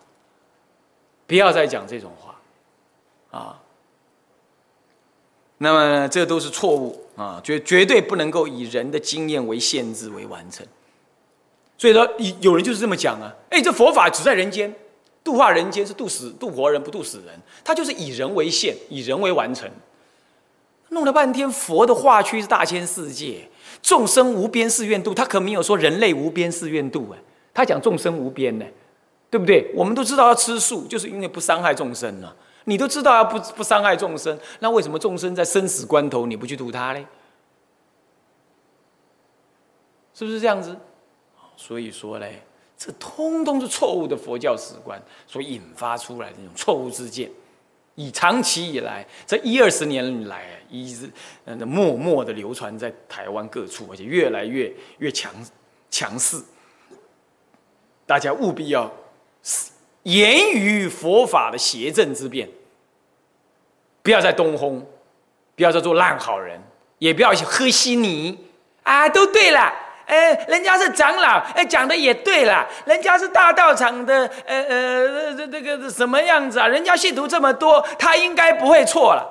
[1.27, 3.59] 不要再讲这种话，啊。
[5.59, 10.66] 那么这都是错误啊，绝绝对不能够以人的经验为限制为完成。
[11.79, 14.75] 所以说，有有人就是这么讲啊，哎，这佛法只在人间，
[15.22, 17.40] 度化人间是度死度活人，不度死人。
[17.62, 19.70] 他就是以人为限，以人为完成。
[20.88, 23.48] 弄了半天，佛的化区是大千世界，
[23.81, 27.18] 众生无边誓愿度，他可没有说人类无边誓愿度哎，
[27.55, 28.65] 他讲众生无边呢，
[29.31, 29.71] 对不对？
[29.75, 32.35] 我们都知道要吃素，就是因为不伤害众生呢。
[32.65, 37.05] 你都知道要不不伤害众生，那为什么众生在生死关头你不去度他嘞？
[40.15, 40.77] 是不是这样子？
[41.57, 42.43] 所以说嘞，
[42.77, 47.31] 这通通是错误的佛教史观所引发出来的那种错误之见。
[47.95, 51.11] 以长期以来，这一二十年来，一直
[51.67, 55.31] 默默的流传在台湾各处，而且越来越越强
[55.91, 56.41] 强势。
[58.07, 58.91] 大家务必要。
[60.05, 62.49] 严于佛法的邪正之变，
[64.03, 64.85] 不要再东轰，
[65.55, 66.61] 不要再做烂好人，
[66.99, 68.37] 也不要喝稀泥
[68.83, 69.09] 啊！
[69.09, 69.73] 都对了，
[70.07, 76.67] 哎，人家是长老，哎，讲的也对了，人家是大道场的，呃呃，这这个什么样子啊？
[76.67, 79.25] 人家信徒这么多，他应该不会错了。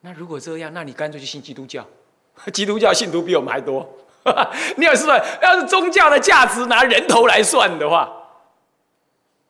[0.00, 1.86] 那如果这样，那你干脆去信基督教，
[2.52, 3.88] 基督教信徒比我们还多。
[4.76, 5.06] 你要是，
[5.42, 8.10] 要是宗教的价值拿人头来算的话。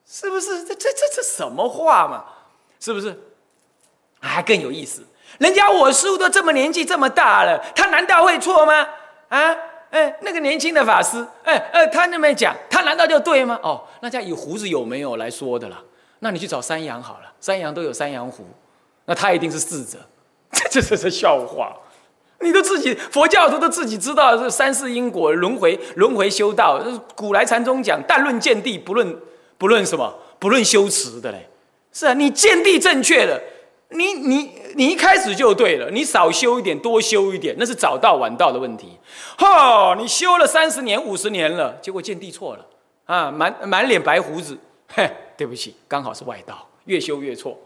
[0.07, 2.23] 是不是这这这这什么话嘛？
[2.79, 3.19] 是不是？
[4.21, 5.03] 还更有意思，
[5.39, 8.87] 人家我师傅都这么年纪这么大了，他难道会错吗？
[9.29, 9.55] 啊，
[9.91, 13.59] 哎，那个年轻的法师，哎哎，他那么讲，他难道就对吗？
[13.63, 15.83] 哦，那叫以胡子有没有来说的了。
[16.19, 18.45] 那你去找山羊好了，山羊都有山羊胡，
[19.05, 19.97] 那他一定是智者。
[20.71, 21.75] 这这是笑话，
[22.41, 26.81] 你都自己佛教徒都自己知道这三世因果轮回轮回修道，
[27.15, 29.15] 古来禅宗讲，但论见地，不论。
[29.57, 31.47] 不论什么，不论修持的嘞，
[31.93, 33.41] 是啊，你见地正确的，
[33.87, 38.99] 你你你一开始就对了，你少修一点，多修一点，那是早到晚到的问题。
[39.37, 42.65] 哈，你修了三十年、五十年了，结果见地错了
[43.05, 44.57] 啊，满满脸白胡子，
[44.93, 47.57] 嘿，对不起，刚好是外道，越修越错。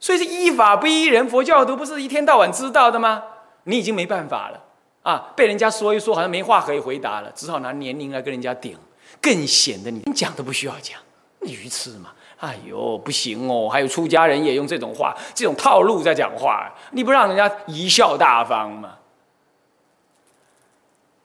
[0.00, 3.22] 所以是依法不依人，佛教徒不是一天到晚知道的吗？
[3.64, 4.64] 你已经没办法了
[5.02, 8.78] 啊，被人家说一说，好像没话可以回答了，只好拿年龄来跟人家顶。
[9.20, 11.00] 更显得你连讲都不需要讲，
[11.40, 12.12] 愚痴嘛！
[12.40, 13.68] 哎呦，不行哦！
[13.70, 18.98] 还有出家人也用这种话、这种套路在讲话，你不让人家贻笑大方吗？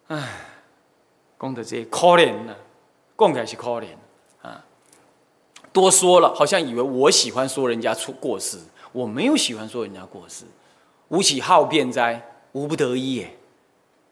[0.07, 0.29] 哎，
[1.37, 2.55] 功德这可怜呢，
[3.15, 3.87] 供起来是可怜
[4.41, 4.63] 啊！
[5.73, 8.57] 多说了，好像以为我喜欢说人家出过失，
[8.93, 10.45] 我没有喜欢说人家过失。
[11.09, 12.25] 吾起好辩哉？
[12.53, 13.37] 无不得已也。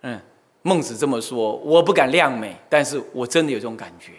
[0.01, 0.21] 嗯。
[0.63, 4.11] 孟子这么说，我不敢亮美，但是我真的有这种感觉，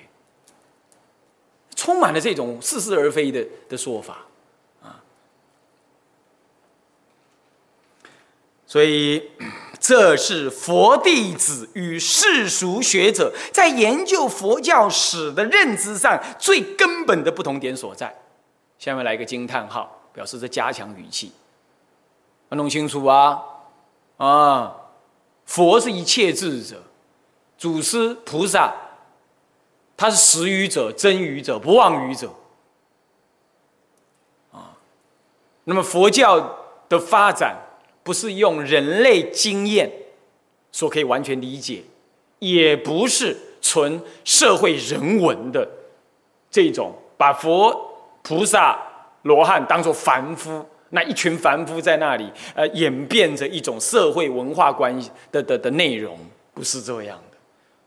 [1.77, 4.25] 充满了这种似是而非的的说法，
[4.83, 5.05] 啊，
[8.67, 9.31] 所以
[9.79, 18.17] 这是佛弟子与世俗学者在研究佛教史的认知上最根本的不同点所在。
[18.79, 21.33] 下面来一个惊叹号，表示这加强语气，
[22.51, 23.43] 要弄清楚啊，
[24.17, 24.75] 啊。
[25.45, 26.83] 佛是一切智者，
[27.57, 28.75] 祖师菩萨，
[29.97, 32.31] 他是实语者、真语者、不妄语者。
[34.53, 34.77] 啊，
[35.65, 37.57] 那么佛教的发展
[38.03, 39.91] 不是用人类经验
[40.71, 41.83] 所可以完全理解，
[42.39, 45.67] 也不是纯社会人文的
[46.51, 48.79] 这种把佛菩萨
[49.23, 50.67] 罗汉当做凡夫。
[50.90, 56.18] 那一群凡夫在那里，呃，演变着一种社会文化关系的的的内容，
[56.55, 57.37] 不是这样的，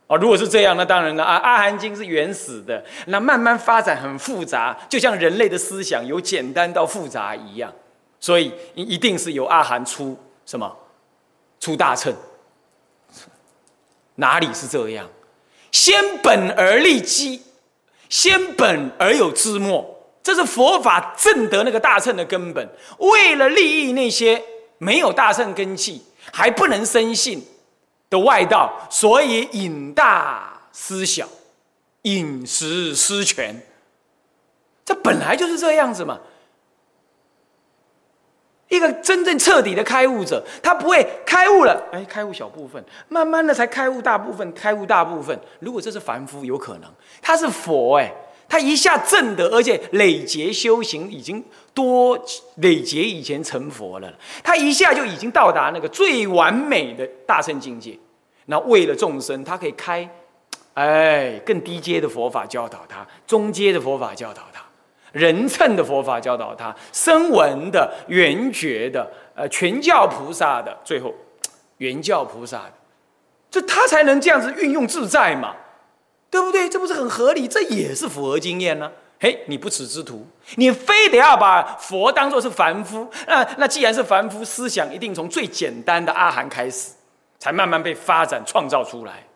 [0.07, 7.73] 哦，如果是这样，那当然了，啊，《阿含经》是原始的，那慢慢发展很复杂，就像人类的思想由简单到复杂一样，
[8.19, 10.71] 所以一定是由阿含出什么，
[11.59, 12.13] 出大乘，
[14.15, 15.09] 哪里是这样？
[15.71, 17.41] 先本而立基，
[18.09, 19.97] 先本而有枝末。
[20.23, 22.69] 这是佛法正得那个大乘的根本。
[22.99, 24.41] 为了利益那些
[24.77, 27.43] 没有大乘根器还不能生信
[28.10, 31.27] 的外道，所以引大失小，
[32.03, 33.62] 引实失全。
[34.86, 36.19] 这本来就是这样子嘛。
[38.69, 45.38] 一个真正彻底的开悟者，他不会开悟了，哎，开悟小部分，慢慢的才开悟大部分，开悟大部分。
[45.60, 46.89] 如果这是凡夫，有可能
[47.21, 48.13] 他是佛，哎。
[48.51, 51.41] 他一下正得，而且累劫修行已经
[51.73, 52.19] 多
[52.55, 54.13] 累劫以前成佛了。
[54.43, 57.97] 他一下就已经到达那个最完美的大圣境界。
[58.47, 60.05] 那为了众生，他可以开
[60.73, 64.61] 哎，更低阶的佛法教导他，中阶的佛法教导他，
[65.13, 71.13] 人称的佛法教导他，声闻的、缘觉的、呃，全教菩萨的，最后
[71.79, 72.73] 原教菩萨的，
[73.49, 75.55] 这他才能这样子运用自在嘛，
[76.31, 76.67] 对不对？
[76.69, 77.47] 这不是很合理？
[77.47, 78.89] 这也是符合经验呢。
[79.19, 83.07] 嘿，你不耻之徒，你非得要把佛当作是凡夫？
[83.27, 86.93] 那那既然是凡夫，思想一定从最简单的阿含开始，
[87.37, 89.27] 才慢慢被发展创造出来。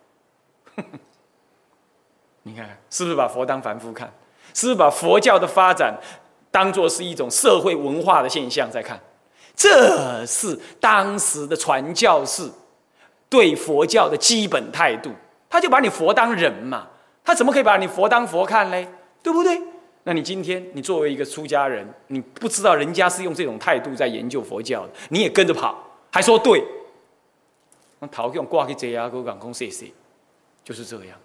[2.43, 4.12] 你看，是不是把佛当凡夫看？
[4.53, 5.93] 是不是把佛教的发展
[6.49, 8.99] 当作是一种社会文化的现象在看？
[9.55, 12.49] 这是当时的传教士
[13.29, 15.12] 对佛教的基本态度。
[15.56, 16.86] 他就把你佛当人嘛，
[17.24, 18.86] 他怎么可以把你佛当佛看嘞？
[19.24, 19.58] 对不对？
[20.04, 26.62] 那你今天你作为一个出家人，你不知道人家是用这种态度在研究佛教的，你也跟着跑，还说对？
[28.00, 29.94] 那逃用挂去这牙沟港空谢谢，
[30.62, 31.18] 就是这样。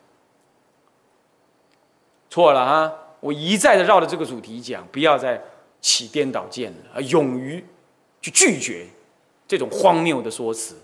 [2.29, 2.95] 错了哈！
[3.19, 5.43] 我一再的绕着这个主题讲，不要再
[5.81, 7.65] 起颠倒见了，啊，勇于
[8.23, 8.87] 去拒绝
[9.49, 10.77] 这种荒谬的说辞。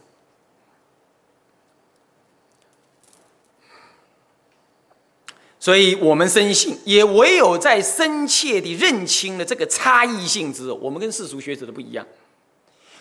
[5.66, 12.06] 所以我们深信，也唯有在深切地认清了这个差异性之后，我们跟世俗学者的不一样，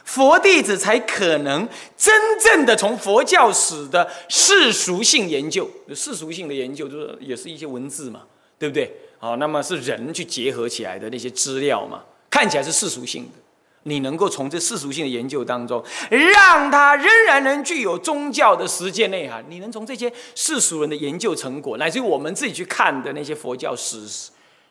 [0.03, 8.23] 佛弟子才可能真正的从佛教史的世俗性研究，世俗性的研究就是也是一些文字嘛，
[8.57, 8.91] 对不对？
[9.19, 13.44] 好，那么是人去结合起来的那些资料嘛，看起来是世俗性的。
[13.87, 19.45] 你能够从这世俗性的研究当中，让他仍然能具有宗教的实践内涵。
[19.47, 24.03] 你能从这些世俗人的研究成果，乃至于我们自己去看的那些佛教史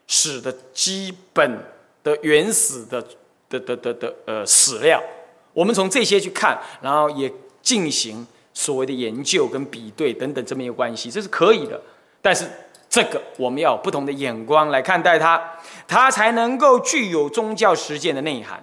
[0.09, 1.59] 史的基本
[2.03, 3.01] 的原始的
[3.49, 5.01] 的的的的呃史料，
[5.53, 11.81] 我们从这些去看，然后也进行所谓的研究跟比对等等这么一个关系，这是可以的。
[12.21, 12.45] 但是
[12.91, 15.41] 这个我们要不同的眼光来看待它，
[15.87, 18.61] 它才能够具有宗教实践的内涵。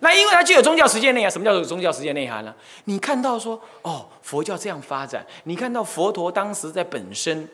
[0.00, 2.54] 那因为它具有宗教实践内涵，什么叫做宗教实践内涵呢？
[2.84, 7.48] 你看到说，哦，佛教这样发展，你看到佛陀当时在本身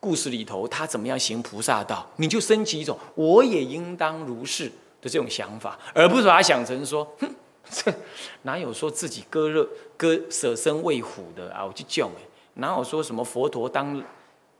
[0.00, 4.68] 故事里头，他怎么样行菩萨道，你就升起一种我也应当如是
[5.00, 7.28] 的这种想法，而不是把它想成说，哼，
[7.70, 7.92] 这
[8.42, 9.66] 哪有说自己割肉
[9.96, 11.64] 割舍身喂虎的啊？
[11.64, 12.22] 我去叫哎，
[12.54, 14.02] 哪有说什么佛陀当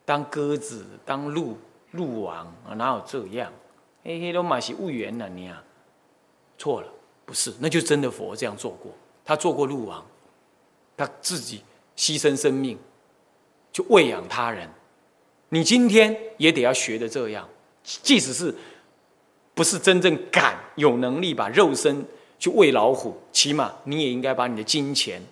[0.05, 1.57] 当鸽子当鹿
[1.93, 2.75] 鹿王啊？
[2.75, 3.53] 哪有这样？
[4.05, 5.63] 嘿嘿，都马是误缘了你啊，
[6.59, 6.89] 错了。
[7.33, 8.93] 不是，那就真的佛这样做过。
[9.25, 10.05] 他做过鹿王，
[10.95, 11.65] 他自己
[11.97, 12.79] 牺牲生命，
[13.73, 14.69] 去喂养他人。
[15.49, 17.49] 你今天也得要学的这样，
[17.83, 18.55] 即使是
[19.55, 22.05] 不是真正敢有能力把肉身
[22.39, 25.23] 去喂老虎，起码你也应该把你的金钱，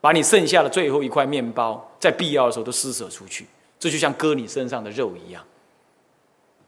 [0.00, 3.46] 把你剩下的最后一块面包，在必要的时候都施舍出去。
[3.78, 5.44] 这就像割你身上的肉一样。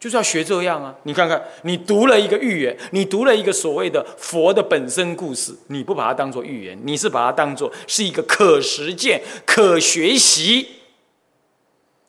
[0.00, 0.96] 就是要学这样啊！
[1.02, 10.66] 你看看，你读了一个寓言，你读了一个所谓的佛的本身故事，你不把它当做寓言，你是把它当做是一个可实践、可学习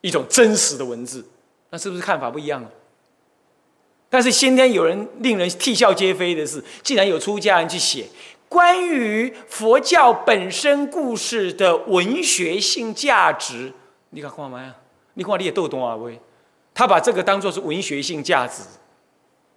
[0.00, 1.22] 一种真实的文字，
[1.68, 2.70] 那是不是看法不一样了？
[4.08, 8.06] 但是先天有人令人啼笑皆非的是，竟然有出家人去写
[8.48, 13.70] 关于佛教本身故事的文学性价值，
[14.10, 14.74] 你看看嘛呀？
[15.12, 16.18] 你看你也逗懂啊喂？
[16.74, 18.62] 他把这个当做是文学性价值，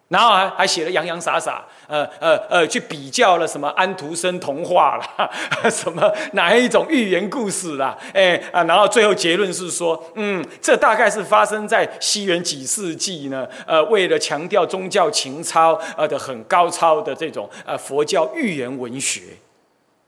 [0.10, 5.32] 然后还还写了洋洋洒洒，呃呃呃，去比较了什么安徒生童话啦，
[5.72, 13.48] 什么哪一种寓言故事啦，哎啊，然后最后结论是说，嗯，这大概是发生在西元几世纪呢？
[13.66, 19.22] 呃，为了强调宗教情操，呃的很高超的这种呃佛教寓言文学，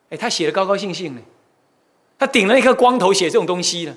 [0.09, 1.21] 哎，他写的高高兴兴呢，
[2.19, 3.95] 他顶了一颗光头写这种东西呢，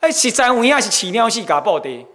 [0.00, 2.06] 哎，是在文也是起尿戏搞爆的。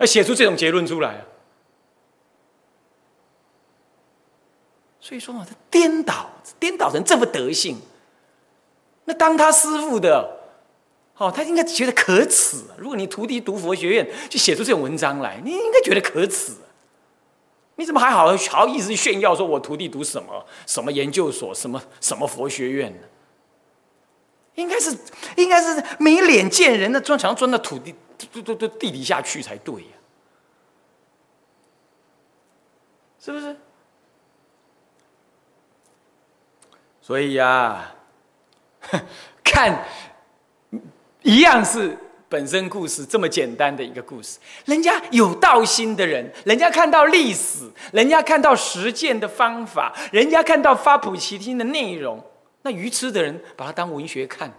[0.00, 1.22] 要写出这种结论出来啊！
[4.98, 7.78] 所以说嘛，他颠倒，颠倒成这副德性。
[9.04, 10.38] 那当他师傅的，
[11.16, 12.56] 哦，他应该觉得可耻。
[12.78, 16.54] 如果你徒弟读佛学院，就写出这种文章来，你应该觉得可耻。
[17.76, 23.06] 你怎么还好好意思炫耀说我徒弟读什么什么研究所，什么什么佛学院呢？
[24.54, 24.96] 应该是，
[25.36, 27.94] 应该是没脸见人，的钻墙钻到土地。
[28.28, 29.88] 都都都地底下去才对呀，
[33.18, 33.56] 是不是？
[37.00, 37.92] 所以呀，
[39.42, 39.84] 看
[41.22, 41.96] 一样是
[42.28, 52.24] 本身故事这么简单的一个故事，人家有道心的人，人家看到历史，人家看到实践的方法，人家看到发普奇听的内容，
[52.62, 54.52] 那愚痴的人把它当文学看。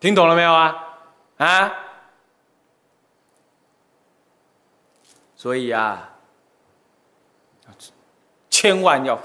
[0.00, 0.76] 听懂了没有啊？
[1.38, 1.72] 啊？
[5.36, 6.10] 所以啊，
[8.50, 9.20] 千万要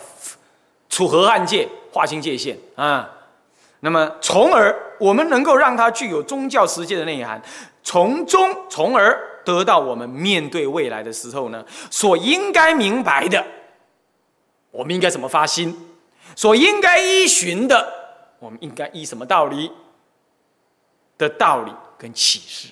[0.89, 3.09] 处河汉界，划清界限啊。
[3.79, 7.41] 那么，从而我们能够让它具有宗教实践的内涵，
[7.83, 13.45] 从中，从而得到我们面对未来的时候呢，所应该明白的，
[14.71, 15.95] 我们应该怎么发心，
[16.35, 17.91] 所应该依循的，
[18.39, 19.71] 我们应该依什么道理
[21.17, 22.69] 的道理跟启示。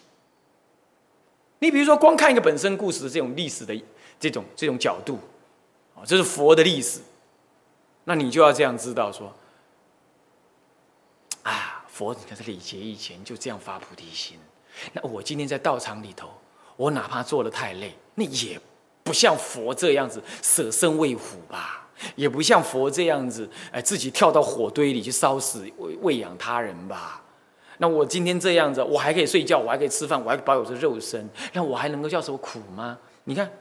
[1.59, 3.83] 你比如说，光看一个本身故事的这种历史的
[4.19, 5.19] 这种这种角度，
[5.95, 6.99] 啊，这是佛的历史，
[8.05, 9.31] 那你就要这样知道说。
[11.43, 14.37] 啊，佛你看在礼节以前就这样发菩提心，
[14.93, 16.29] 那我今天在道场里头，
[16.75, 18.59] 我哪怕做的太累，那也
[19.03, 27.20] 不像佛这样子舍身喂虎吧，也不像佛这样子，哎，自己跳到火堆里去烧死喂喂养他人吧。
[27.82, 32.95] 那我今天这样子，我还可以睡觉，我还可以吃饭，我还保有着肉身，那我还能够叫什么苦吗？
[33.23, 33.51] 你看，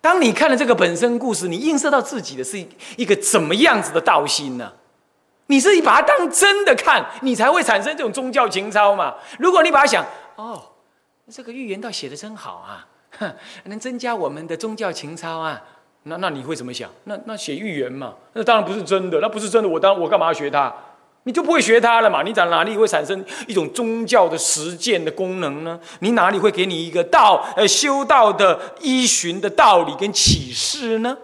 [0.00, 2.58] 当你看了这个本身故事，你映射到自己的是
[2.96, 4.72] 一个怎么样子的道心呢？
[5.46, 9.14] 你自己把它当真的看，你才会产生这种宗教情操嘛。
[9.38, 10.60] 如果你把它想，哦，
[11.30, 12.84] 这个预言倒写的真好啊，
[13.18, 13.32] 哼
[13.70, 15.62] 能增加我们的宗教情操啊，
[16.02, 16.90] 那那你会怎么想？
[17.04, 20.74] 那那写预言嘛，那当然不是真的，那不是真的，我当我干嘛要学它？
[21.24, 22.22] 你就不会学它了嘛？
[22.22, 25.80] 你在哪里会产生一种宗教的实践的功能呢？
[26.00, 31.16] 你哪里会给你一个道呃修道的依循的道理跟启示呢？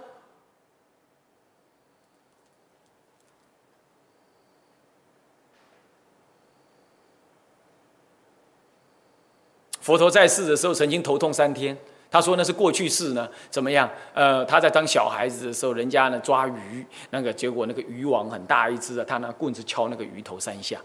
[9.80, 11.76] 佛陀在世的时候，曾经头痛三天。
[12.10, 13.88] 他说那是过去式呢，怎么样？
[14.12, 20.80] 呃，他在当小孩子的时候，人家呢抓鱼，那个结果那个渔网很大一只啊，他拿棍子敲那个鱼头三下。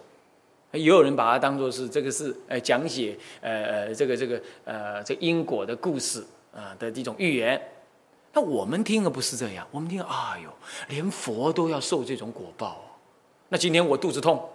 [0.72, 6.22] 也有人把它当做是这个是呃讲解呃呃这个这个呃这因果的故事
[6.54, 7.60] 啊的一种寓言。
[8.34, 10.50] 那我们听的不是这样，我们听，哎呦，
[10.90, 12.82] 连佛都要受这种果报。
[13.48, 14.48] 那今天我肚子痛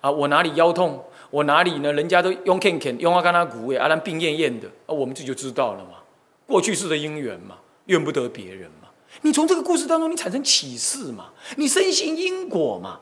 [0.00, 1.04] 啊，我哪里腰痛？
[1.30, 1.92] 我哪里呢？
[1.92, 5.98] 人家都用 Ken Ken 用阿甘那古诶，阿兰病恹恹的，啊，我们这就知道了嘛。
[6.46, 8.88] 过去式的因缘嘛，怨不得别人嘛。
[9.22, 11.30] 你从这个故事当中，你产生启示嘛？
[11.56, 13.00] 你深信因果嘛？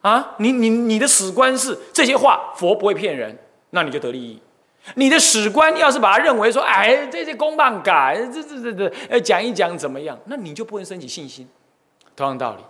[0.00, 3.36] 啊，你你你的史观是这些话，佛不会骗人，
[3.70, 4.40] 那你就得利益。
[4.94, 10.16] 你的史观要是把它认为说，哎，这些公办改，这这这这，呃，讲一讲怎么样？
[10.26, 11.48] 那你就不能升起信心。
[12.14, 12.62] 同样道理。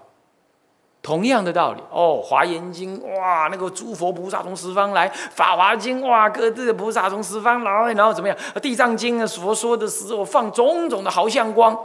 [1.07, 8.37] 同样的道理哦，《华严经》哇，那个诸佛菩萨从十方来；《法华经》哇，各自的菩萨从十方来，然后怎么样？
[8.61, 11.79] 《地藏经》啊，佛说的时候放种种的好相光。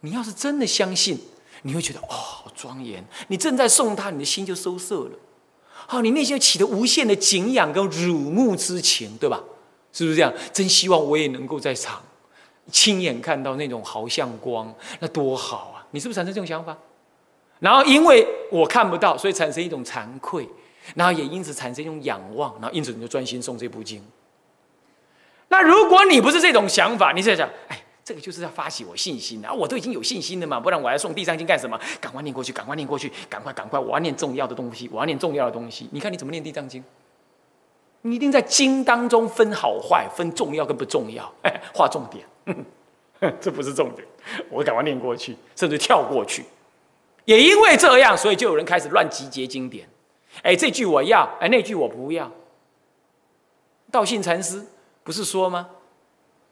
[0.00, 1.20] 你要是真的相信，
[1.64, 3.04] 你会觉得哦，好庄严。
[3.28, 5.10] 你正在诵它，你的心就收摄了。
[5.86, 9.38] 好，你内心起的无限的敬仰跟辱目之情，对吧？
[9.92, 10.32] 是不是这样？
[10.50, 12.00] 真希望我也能够在场，
[12.72, 15.84] 亲眼看到那种好相光，那多好啊！
[15.90, 16.74] 你是不是产生这种想法？
[17.60, 20.48] 然后因为我看不到，所以产生一种惭愧，
[20.96, 24.02] 然后也因此产生一种仰望，然后因此你就专心诵这部经。
[25.48, 31.78] 那如果你不是这种想法，你在想，哎，这个就是要发起我信心啊，我都已经有信心了嘛，不然我还诵地藏经干什么？
[32.00, 35.88] 赶快念过去，赶快念过去，赶快赶快，我要念重要的东西，我要念重要的东西。
[35.92, 36.82] 你看你怎么念地藏经？
[38.02, 42.24] 你一定在经当中分好坏，分重要跟不重要，哎，划重点，
[43.38, 44.06] 这不是重点，
[44.48, 46.42] 我赶快念过去，甚至跳过去。
[47.30, 49.88] 也因为这样，所以就有人开始乱集结经典。
[50.42, 52.28] 哎，这句我要，哎，那句我不要。
[53.88, 54.66] 道信禅师
[55.04, 55.68] 不是说吗？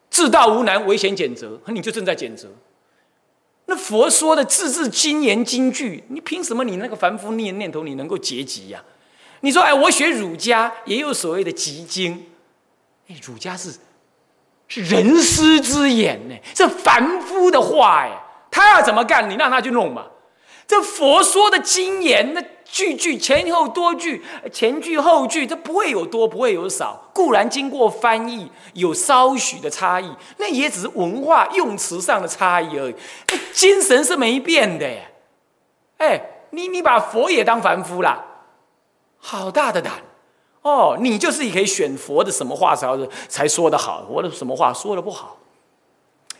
[0.09, 1.61] 自道无难，唯嫌简则。
[1.66, 2.49] 你就正在简则。
[3.66, 8.81] 那佛说的字字金言金句，你凭什么你那个凡夫念念头你能够结集呀？
[9.41, 12.24] 你说，哎，我学儒家也有所谓的集经。
[13.09, 13.74] 哎，儒家是
[14.68, 18.16] 是人师之言呢，这凡夫的话哎，
[18.49, 20.07] 他要怎么干，你让他去弄嘛。
[20.69, 27.11] 这佛说的经言，那句句前后多句，前句后句，这不会有多，不会有少。
[27.14, 32.95] 固然经过翻译，有稍许的差异，那也只是文化用词上的差异而已。
[33.55, 34.87] 精神是没变的。
[35.97, 38.23] 哎，你你把佛也当凡夫啦，
[39.16, 39.95] 好大的胆
[40.61, 40.99] 哦！
[41.01, 42.87] 你就是你可以选佛的什么话才
[43.27, 45.39] 才说的好，我的什么话说的不好？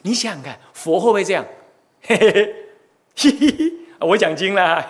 [0.03, 1.47] 你想想看，佛会不会这样？
[2.03, 2.55] 嘿嘿嘿，
[3.17, 3.78] 嘿嘿嘿。
[4.01, 4.87] 我讲经了，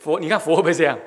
[0.00, 0.98] 佛，你看佛会不会这样？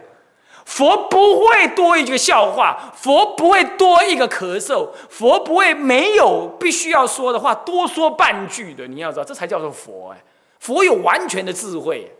[0.65, 8.87] 佛不会多一个笑话，佛不会多一个咳嗽，佛不会没有必须要说的话多说半句的。
[8.87, 10.23] 你要知道，这才叫做佛哎，
[10.59, 12.11] 佛有完全的智慧，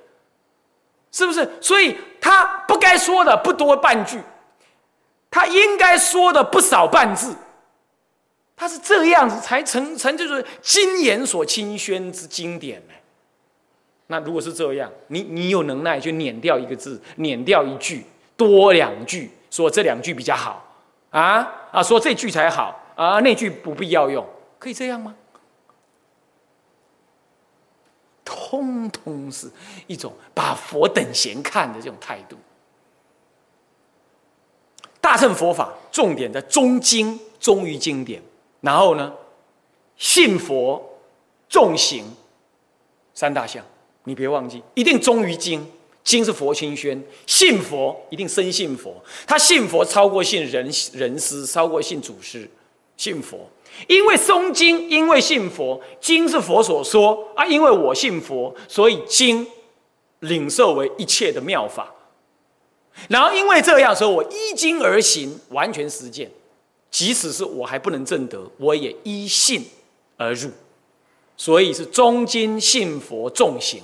[1.12, 1.50] 是不是？
[1.60, 4.22] 所以他不该说的不多半句，
[5.32, 7.36] 他应该说的不少半字。
[8.56, 12.94] 他是这样子才成成就是经言所清宣之经典呢。
[14.08, 18.06] 那如果是这样，你你有能耐就碾掉一个字，碾掉一句，
[18.38, 20.64] 多两句，说这两句比较好
[21.10, 24.24] 啊啊，说这句才好啊，那句不必要用，
[24.60, 25.16] 可以这样吗？
[28.24, 29.50] 通通是
[29.88, 32.38] 一种把佛等闲看的这种态度。
[35.02, 38.22] 大乘佛法重点在中经，忠于经典，
[38.62, 39.14] 然后呢，
[39.98, 40.84] 信佛，
[41.50, 42.06] 重行
[43.14, 43.64] 三大项。
[44.06, 45.66] 你别忘记，一定忠于经，
[46.04, 46.98] 经是佛清宣；
[47.28, 52.50] 信佛一定深信佛，他信佛超过信人人师，超过信祖师，
[52.98, 53.50] 信佛。
[53.88, 57.46] 因为诵经，因为信佛，经是佛所说啊。
[57.46, 59.46] 因为我信佛，所以经
[60.20, 61.94] 领受为一切的妙法。
[63.10, 66.32] 然后因为这样，所以我依经而行，完全实践。
[66.90, 69.66] 即使是我还不能证得，我也依信
[70.16, 70.50] 而入。
[71.38, 73.82] 所以是忠经信佛重行，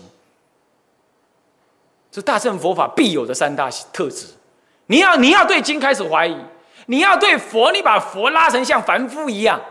[2.11, 4.27] 是大乘佛法必有的三大特质。
[4.87, 6.37] 你要你要对经开始怀疑，
[6.87, 9.61] 你要对佛，你把佛拉成像凡夫一样。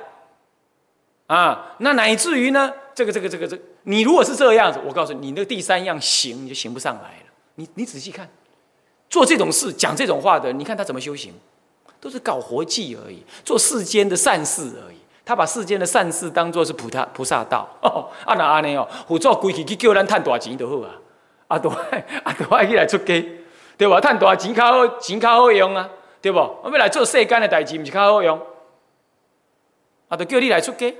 [1.26, 2.72] 啊，那乃至于呢？
[2.92, 7.26] 这个、这个、这个、这，你如果是这个样子，我告诉你，你那第三样行，你就行不上来了。
[7.54, 8.28] 你你仔细看，
[9.08, 11.32] 做这种事、讲这种话的，你看他怎么修行，
[12.00, 14.99] 都是搞活计而已，做世间的善事而已。
[15.30, 17.64] 他把世间的善事当做是菩萨菩萨道。
[18.26, 20.90] 啊那安尼哦，辅助规矩去叫咱赚大钱就好啊。
[21.46, 23.24] 啊都爱啊都爱去来出家，
[23.78, 24.00] 对吧？
[24.00, 25.88] 赚大钱较好，钱较好用啊，
[26.20, 26.38] 对不？
[26.64, 28.40] 我们来做世间的代志，不是较好用？
[30.08, 30.92] 啊，都叫你来出家。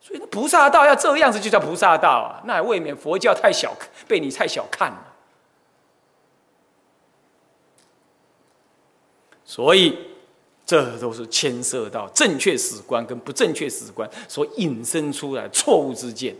[0.00, 3.74] 所以菩萨道要这样子就叫菩萨道啊，那未免佛教太小
[4.08, 5.12] 被你太小看了。
[9.44, 10.13] 所以
[10.66, 16.34] 这都是牵涉到正确史观跟不正确史观所引申出来错误之见。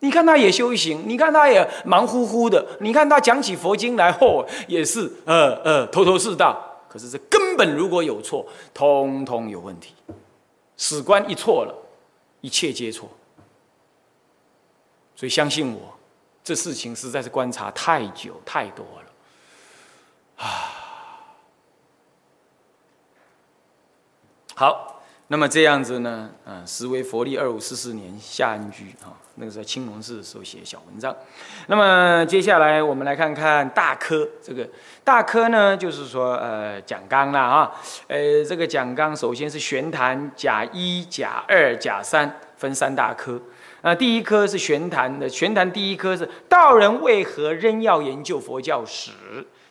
[0.00, 9.94] 你看他也修行，你看他也忙乎乎的，你看他讲起佛经来后也是呃呃头头是道，可是这根本如果有错，通通有问题。
[10.76, 11.76] 史观一错了。
[12.42, 13.06] 一切皆错，
[15.14, 15.94] 所以相信我，
[16.42, 20.79] 这事情实在是观察太久太多了，啊，
[24.60, 31.16] 好，那么这样子呢，嗯，时为佛历二五四四年夏安居啊，那个时候青龙寺的时候写小文章，
[31.68, 34.68] 那么接下来我们来看看大科，这个
[35.02, 37.72] 大科呢，就是说呃讲纲啦啊，
[38.06, 42.30] 呃这个讲纲首先是玄坛甲一甲二甲三。
[42.60, 43.40] 分三大科，
[43.80, 49.12] 啊，第一科是玄坛的，玄坛第一科是道人为何仍要研究佛教史？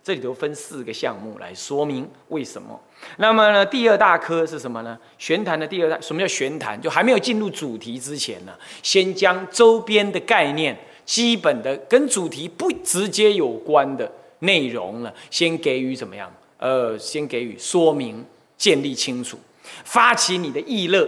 [0.04, 2.80] 这里头分四个项目来说明为什么。
[3.18, 4.98] 那么呢，第二大科是什么呢？
[5.18, 6.82] 玄坛的第二大，什么叫玄坛？
[6.82, 16.32] 就还没有进入主题之前呢，先将周边的概念、基本的跟主题不直接有关的内容呢，先给予怎么样？
[16.58, 18.26] 呃，先给予说明，
[18.58, 19.38] 建立清楚，
[19.84, 21.08] 发起你的意乐。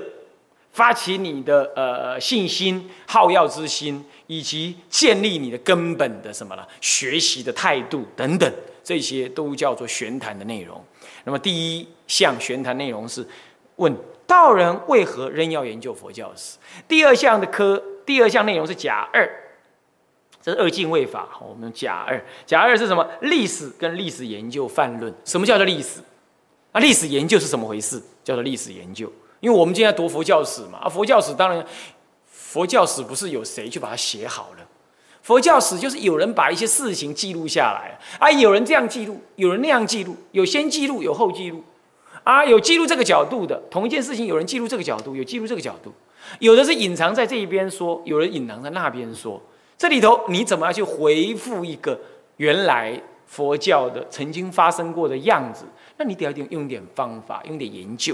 [0.74, 6.65] 发起你的呃信心、好药之心，以及建立你的根本的什么呢？
[6.79, 8.49] 学习的态度等等，
[8.82, 10.82] 这些都叫做玄谈的内容。
[11.25, 13.27] 那么第一项玄谈内容是
[13.75, 13.93] 问
[14.25, 16.57] 道人为何仍要研究佛教史？
[16.88, 19.29] 第二项的科，第二项内容是甲二，
[20.41, 21.27] 这是二进位法。
[21.41, 23.05] 我们用甲二，甲二是什么？
[23.23, 25.13] 历史跟历史研究泛论。
[25.25, 25.99] 什么叫做历史？
[26.71, 28.01] 啊，历史研究是怎么回事？
[28.23, 29.11] 叫做历史研究。
[29.41, 31.65] 因为我们今天读佛教史嘛，啊，佛教史当然，
[32.52, 34.68] 佛教史不是有谁去把它写好了，
[35.22, 41.64] 佛教史就是有人把一些事情记录下来，啊，有人这样记录，有人那样记录，有先记录，有后记录，
[42.26, 45.93] 啊，有记录这个角度的，同一件事情有人记录这个角度，有记录这个角度，
[46.39, 49.41] 有的是隐藏在这一边说，有人隐藏在那边说，
[49.78, 51.97] 这里头你怎么样去回复一个
[52.36, 55.64] 原来佛教的曾经发生过的样子？
[55.95, 58.14] 那你得要用点方法，用点研究。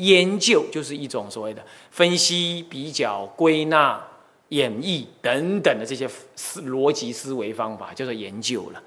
[0.00, 4.02] 研究就是一种所谓的分析、比较、归纳、
[4.48, 8.82] 演绎等等的这些思逻辑思维方法，叫做研究了，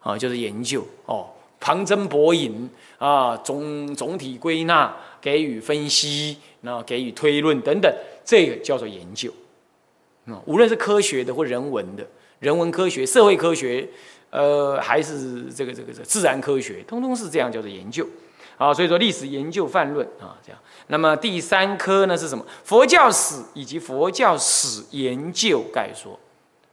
[0.00, 1.26] 啊，就是研究哦，
[1.58, 7.92] 旁征博引啊，总总体归纳，给予分析，然后给予推论等等，
[8.24, 9.32] 这个叫做研究。
[10.26, 12.06] 啊，无论是科学的或人文的，
[12.38, 13.88] 人文科学、社会科学，
[14.30, 18.06] 呃，还是这个这个自然科学，通通是这样叫做研究。
[18.56, 20.60] 啊，所以说历史研究范论啊，这样。
[20.88, 22.44] 那么第三科呢是什么？
[22.64, 26.18] 佛教史以及佛教史研究概说，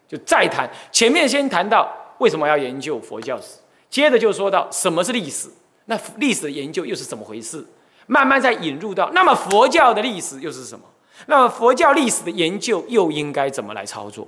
[0.07, 0.69] 就再谈。
[0.91, 3.59] 前面先谈到为什么要研究佛教史，
[3.89, 5.49] 接着就说到什么是历史，
[5.85, 7.65] 那历史的研究又是怎么回事？
[8.07, 10.85] 慢慢再引入到，那么佛教的历史又是什么？
[11.27, 14.27] 那么佛教历史的研究又应该怎么来操作？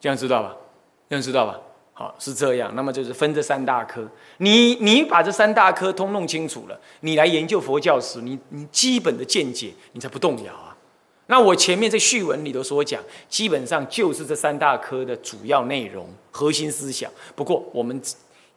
[0.00, 0.56] 这样知道吧？
[1.08, 1.60] 这样知道吧？
[1.94, 2.74] 好，是这样。
[2.74, 10.76] 那么就是分这三大科，你你把这三大科通弄清楚了，你来研究佛教史，你你基本的见解你才不动摇啊。
[11.26, 17.10] 那我前面在序文里头所讲，基本上就是这三大科的主要内容、核心思想。
[17.34, 18.00] 不过我们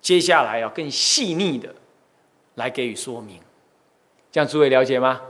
[0.01, 1.73] 接下来要更细腻的
[2.55, 3.39] 来给予说明，
[4.31, 5.21] 这样诸位了解吗？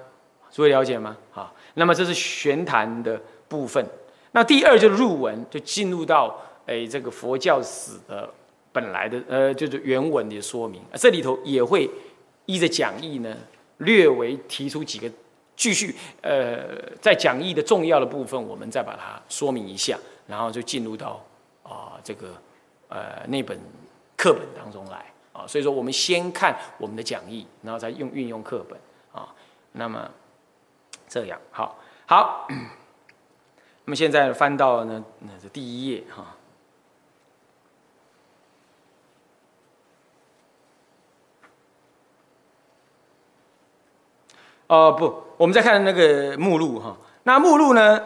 [0.51, 1.17] 诸位了解吗？
[1.31, 3.85] 好，那么这是玄谈的部分。
[4.31, 8.30] 那第二就是入文，就进入到诶这个佛教史的
[8.72, 10.82] 本来的呃就是原文的说明。
[10.93, 11.89] 这里头也会
[12.45, 13.36] 依着讲义呢，
[13.78, 15.11] 略微提出几个。
[15.57, 16.68] 继续，呃，
[17.01, 19.97] 在讲义的重要的部分，我们再把它说明一下，
[20.28, 21.26] 然后就进入到
[21.63, 22.34] 啊这个
[22.89, 23.57] 呃那本
[24.18, 25.47] 课本当中来啊。
[25.47, 28.78] 所以说，我们先看我们的讲义，然后再用运用课本
[29.13, 29.34] 啊。
[29.72, 30.11] 那么
[31.07, 32.45] 这样，好，好。
[33.88, 36.36] 那么现在翻到呢，那是第一页哈。
[44.68, 46.97] 哦不，我们再看那个目录哈。
[47.24, 48.01] 那目录呢？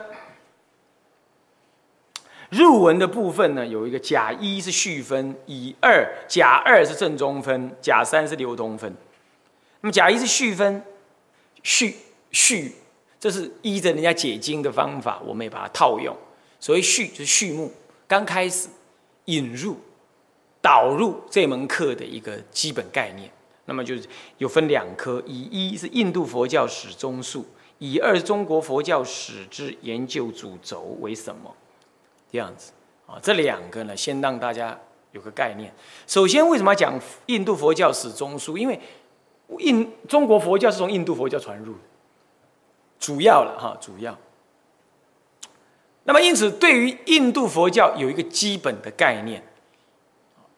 [2.49, 8.91] 入文的部分呢，有一个甲一是序分，乙二甲二是正中分，甲三是流通分。
[9.82, 10.84] 那么甲一是序分，
[11.62, 11.95] 序
[12.32, 12.74] 序，
[13.20, 16.18] 这是依着人家解经的方法，我们也把它套用。
[16.60, 17.72] 所谓序就是序幕，
[18.07, 18.68] 刚开始
[19.26, 19.78] 引入
[20.60, 23.30] 导入这门课的一个基本概念。
[23.70, 24.09] 那么就是
[24.39, 27.45] 有分两科，以一是印度佛教史中述，
[27.78, 31.55] 以二中国佛教史之研究主轴为什么？
[32.32, 32.72] 这样子
[33.05, 34.76] 啊，这两个呢，先让大家
[35.11, 35.72] 有个概念。
[36.07, 38.57] 首先，为什么要讲印度佛教史中述？
[38.57, 38.80] 因为
[39.59, 41.80] 印中国佛教是从印度佛教传入的，
[42.99, 44.17] 主要了哈，主要。
[46.05, 49.43] 那么因此，对于印度佛教有一个基本的概念。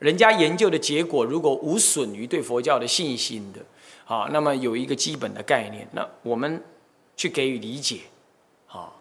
[0.02, 3.60] 人家研究的结果，如果无损于对佛教的信心的，
[4.04, 6.60] 好，那么有一个基本的概念，那我们
[7.16, 8.00] 去给予理解，
[8.66, 9.00] 好，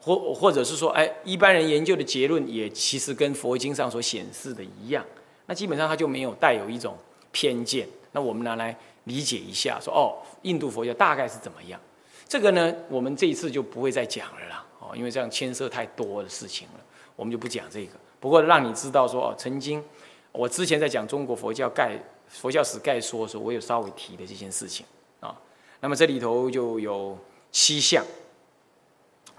[0.00, 5.04] 或或者是说，哎，一般人研究的结论也其实跟佛经上所显示的一样，
[5.44, 6.96] 那基本上他就没有带有一种
[7.30, 7.86] 偏见。
[8.12, 8.74] 那我们拿来
[9.04, 11.78] 理解一下，说哦，印度佛教大概是怎么样？
[12.26, 16.80] 这个呢，我们这一次就不会再讲了啦，哦，因为这样牵涉太多的事情了，
[17.14, 17.92] 我们就不讲这个。
[18.18, 19.84] 不过让你知道说，哦，曾经。
[20.32, 24.86] 我之前在讲中国佛教概佛教史概说的时候，我有稍微提的这件事情
[25.20, 25.34] 啊。
[25.80, 27.18] 那么这里头就有
[27.50, 28.04] 七项，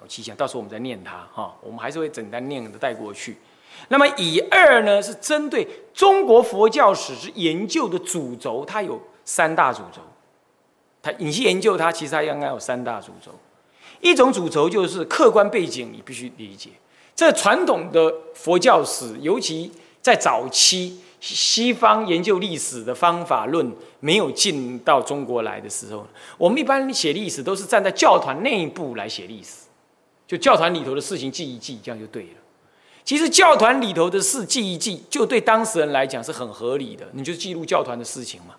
[0.01, 1.55] 有七项，到时候我们再念它哈。
[1.61, 3.37] 我们还是会简单念的带过去。
[3.87, 10.01] 那么以二呢，是针对中国佛教史之研究的主轴，它有三大主轴。
[11.01, 13.31] 它你去研究它，其实它应该有三大主轴。
[14.01, 16.69] 一种主轴就是客观背景，你必须理解。
[17.15, 19.71] 这传统的佛教史，尤其
[20.01, 26.05] 在早期，西方研究历史的方法论没有进到中国来的时候，
[26.39, 29.67] 我们一般写历史都是站在教团内部来写历史，
[30.25, 32.29] 就教团里头的事情记一记，这样就对了。
[33.03, 38.55] 其实教团里头的事记一记，就对当事人来讲是很合理的，你就记录教团的事情嘛。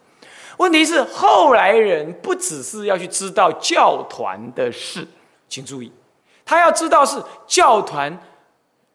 [0.58, 5.04] 问题是后来人不只是要去知道教团的事，
[5.48, 5.90] 请注意，
[6.44, 8.16] 他要知道是教团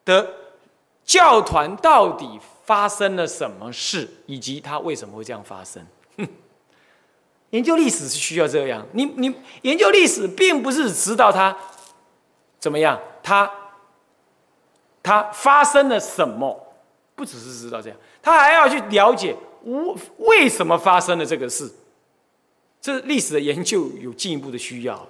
[0.05, 0.25] 的。
[1.07, 5.83] 教团到底发生了什么事，以及它为什么会这样发生？
[7.51, 8.85] 研究历史是需要这样。
[8.91, 11.57] 你你研究历史，并不是知道它
[12.59, 13.49] 怎么样，它
[15.01, 16.75] 它发生了什么，
[17.15, 19.33] 不只是知道这样，他还要去了解
[19.63, 21.73] 为为什么发生了这个事。
[22.81, 25.07] 这历史的研究有进一步的需要。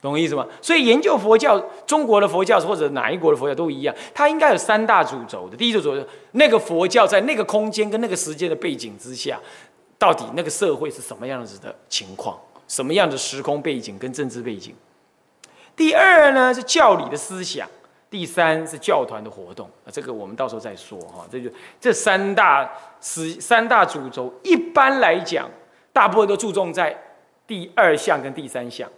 [0.00, 0.46] 懂我意思吗？
[0.60, 5.56] 所以研究佛教，中国的佛教或者哪一国的佛教都一样，它应该有三大主轴的。
[5.56, 9.40] 第一个主轴，那个佛教在那个空间跟那个时间的背景之下，
[9.98, 12.38] 到底那个社会是什么样子的情况，
[12.68, 14.74] 什么样的时空背景跟政治背景。
[15.74, 17.68] 第二呢是教理的思想，
[18.08, 19.68] 第三是教团的活动。
[19.84, 21.26] 啊，这个我们到时候再说哈。
[21.32, 22.70] 这就这三大
[23.00, 25.50] 思三大主轴，一般来讲，
[25.92, 26.96] 大部分都注重在
[27.46, 28.88] 第二项跟第三项。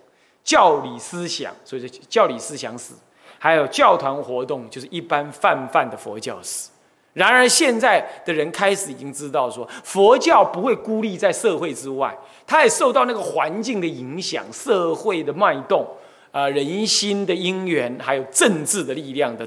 [0.48, 2.94] 教理思想，所以说教理思想史，
[3.38, 6.70] 还有教团活动，就是一般泛泛的佛教史。
[7.12, 15.86] 然而现在的人开始已经知道，说佛教不会孤立在社会之外，它也受到那个环境的影响、社会的脉动、
[16.32, 19.46] 啊人心的因缘，还有政治的力量的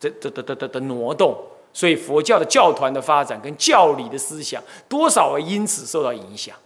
[0.00, 1.36] 的的的的的挪动，
[1.74, 6.56] 所以佛教的教团的发展跟教理的思想，多少会因此受到影响。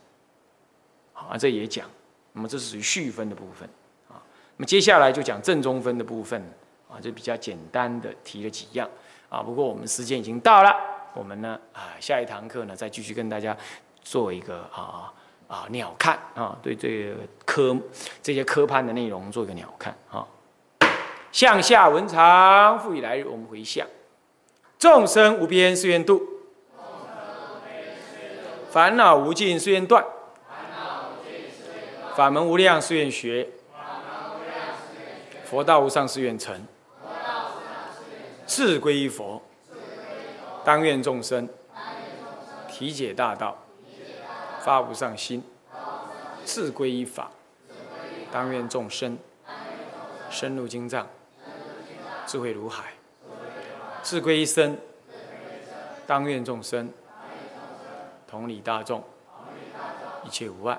[1.13, 1.91] 好，这也讲，
[2.35, 3.67] 那么这是属于续分的部分
[4.09, 4.21] 啊。
[4.57, 6.41] 那么接下来就讲正中分的部分
[6.89, 8.89] 啊，就比较简单的提了几样
[9.29, 9.43] 啊。
[9.43, 10.75] 不过我们时间已经到了，
[11.15, 13.57] 我们呢啊下一堂课呢再继续跟大家
[14.03, 15.13] 做一个啊
[15.49, 17.77] 啊鸟看啊，对这个科
[18.23, 20.27] 这些科判的内容做一个鸟看啊。
[21.33, 23.85] 向下文长，复以来日，我们回向。
[24.79, 26.23] 众生无边誓愿度，
[28.71, 30.05] 烦恼无尽誓愿断，
[32.15, 33.49] 法门无量誓愿学，
[35.45, 36.65] 佛道无上誓愿成。
[38.47, 39.43] 志归于佛，
[40.65, 41.49] 当愿众生。
[42.69, 43.57] 体解大道，
[44.61, 45.43] 发无上心。
[46.45, 47.31] 志归于法，
[48.33, 49.19] 当愿众生。
[50.31, 51.07] 深入经藏。
[52.27, 52.93] 智慧如海，
[54.03, 54.77] 智归一生，
[56.07, 56.89] 当愿众生。
[58.27, 59.03] 同理大众，
[60.25, 60.79] 一切无碍。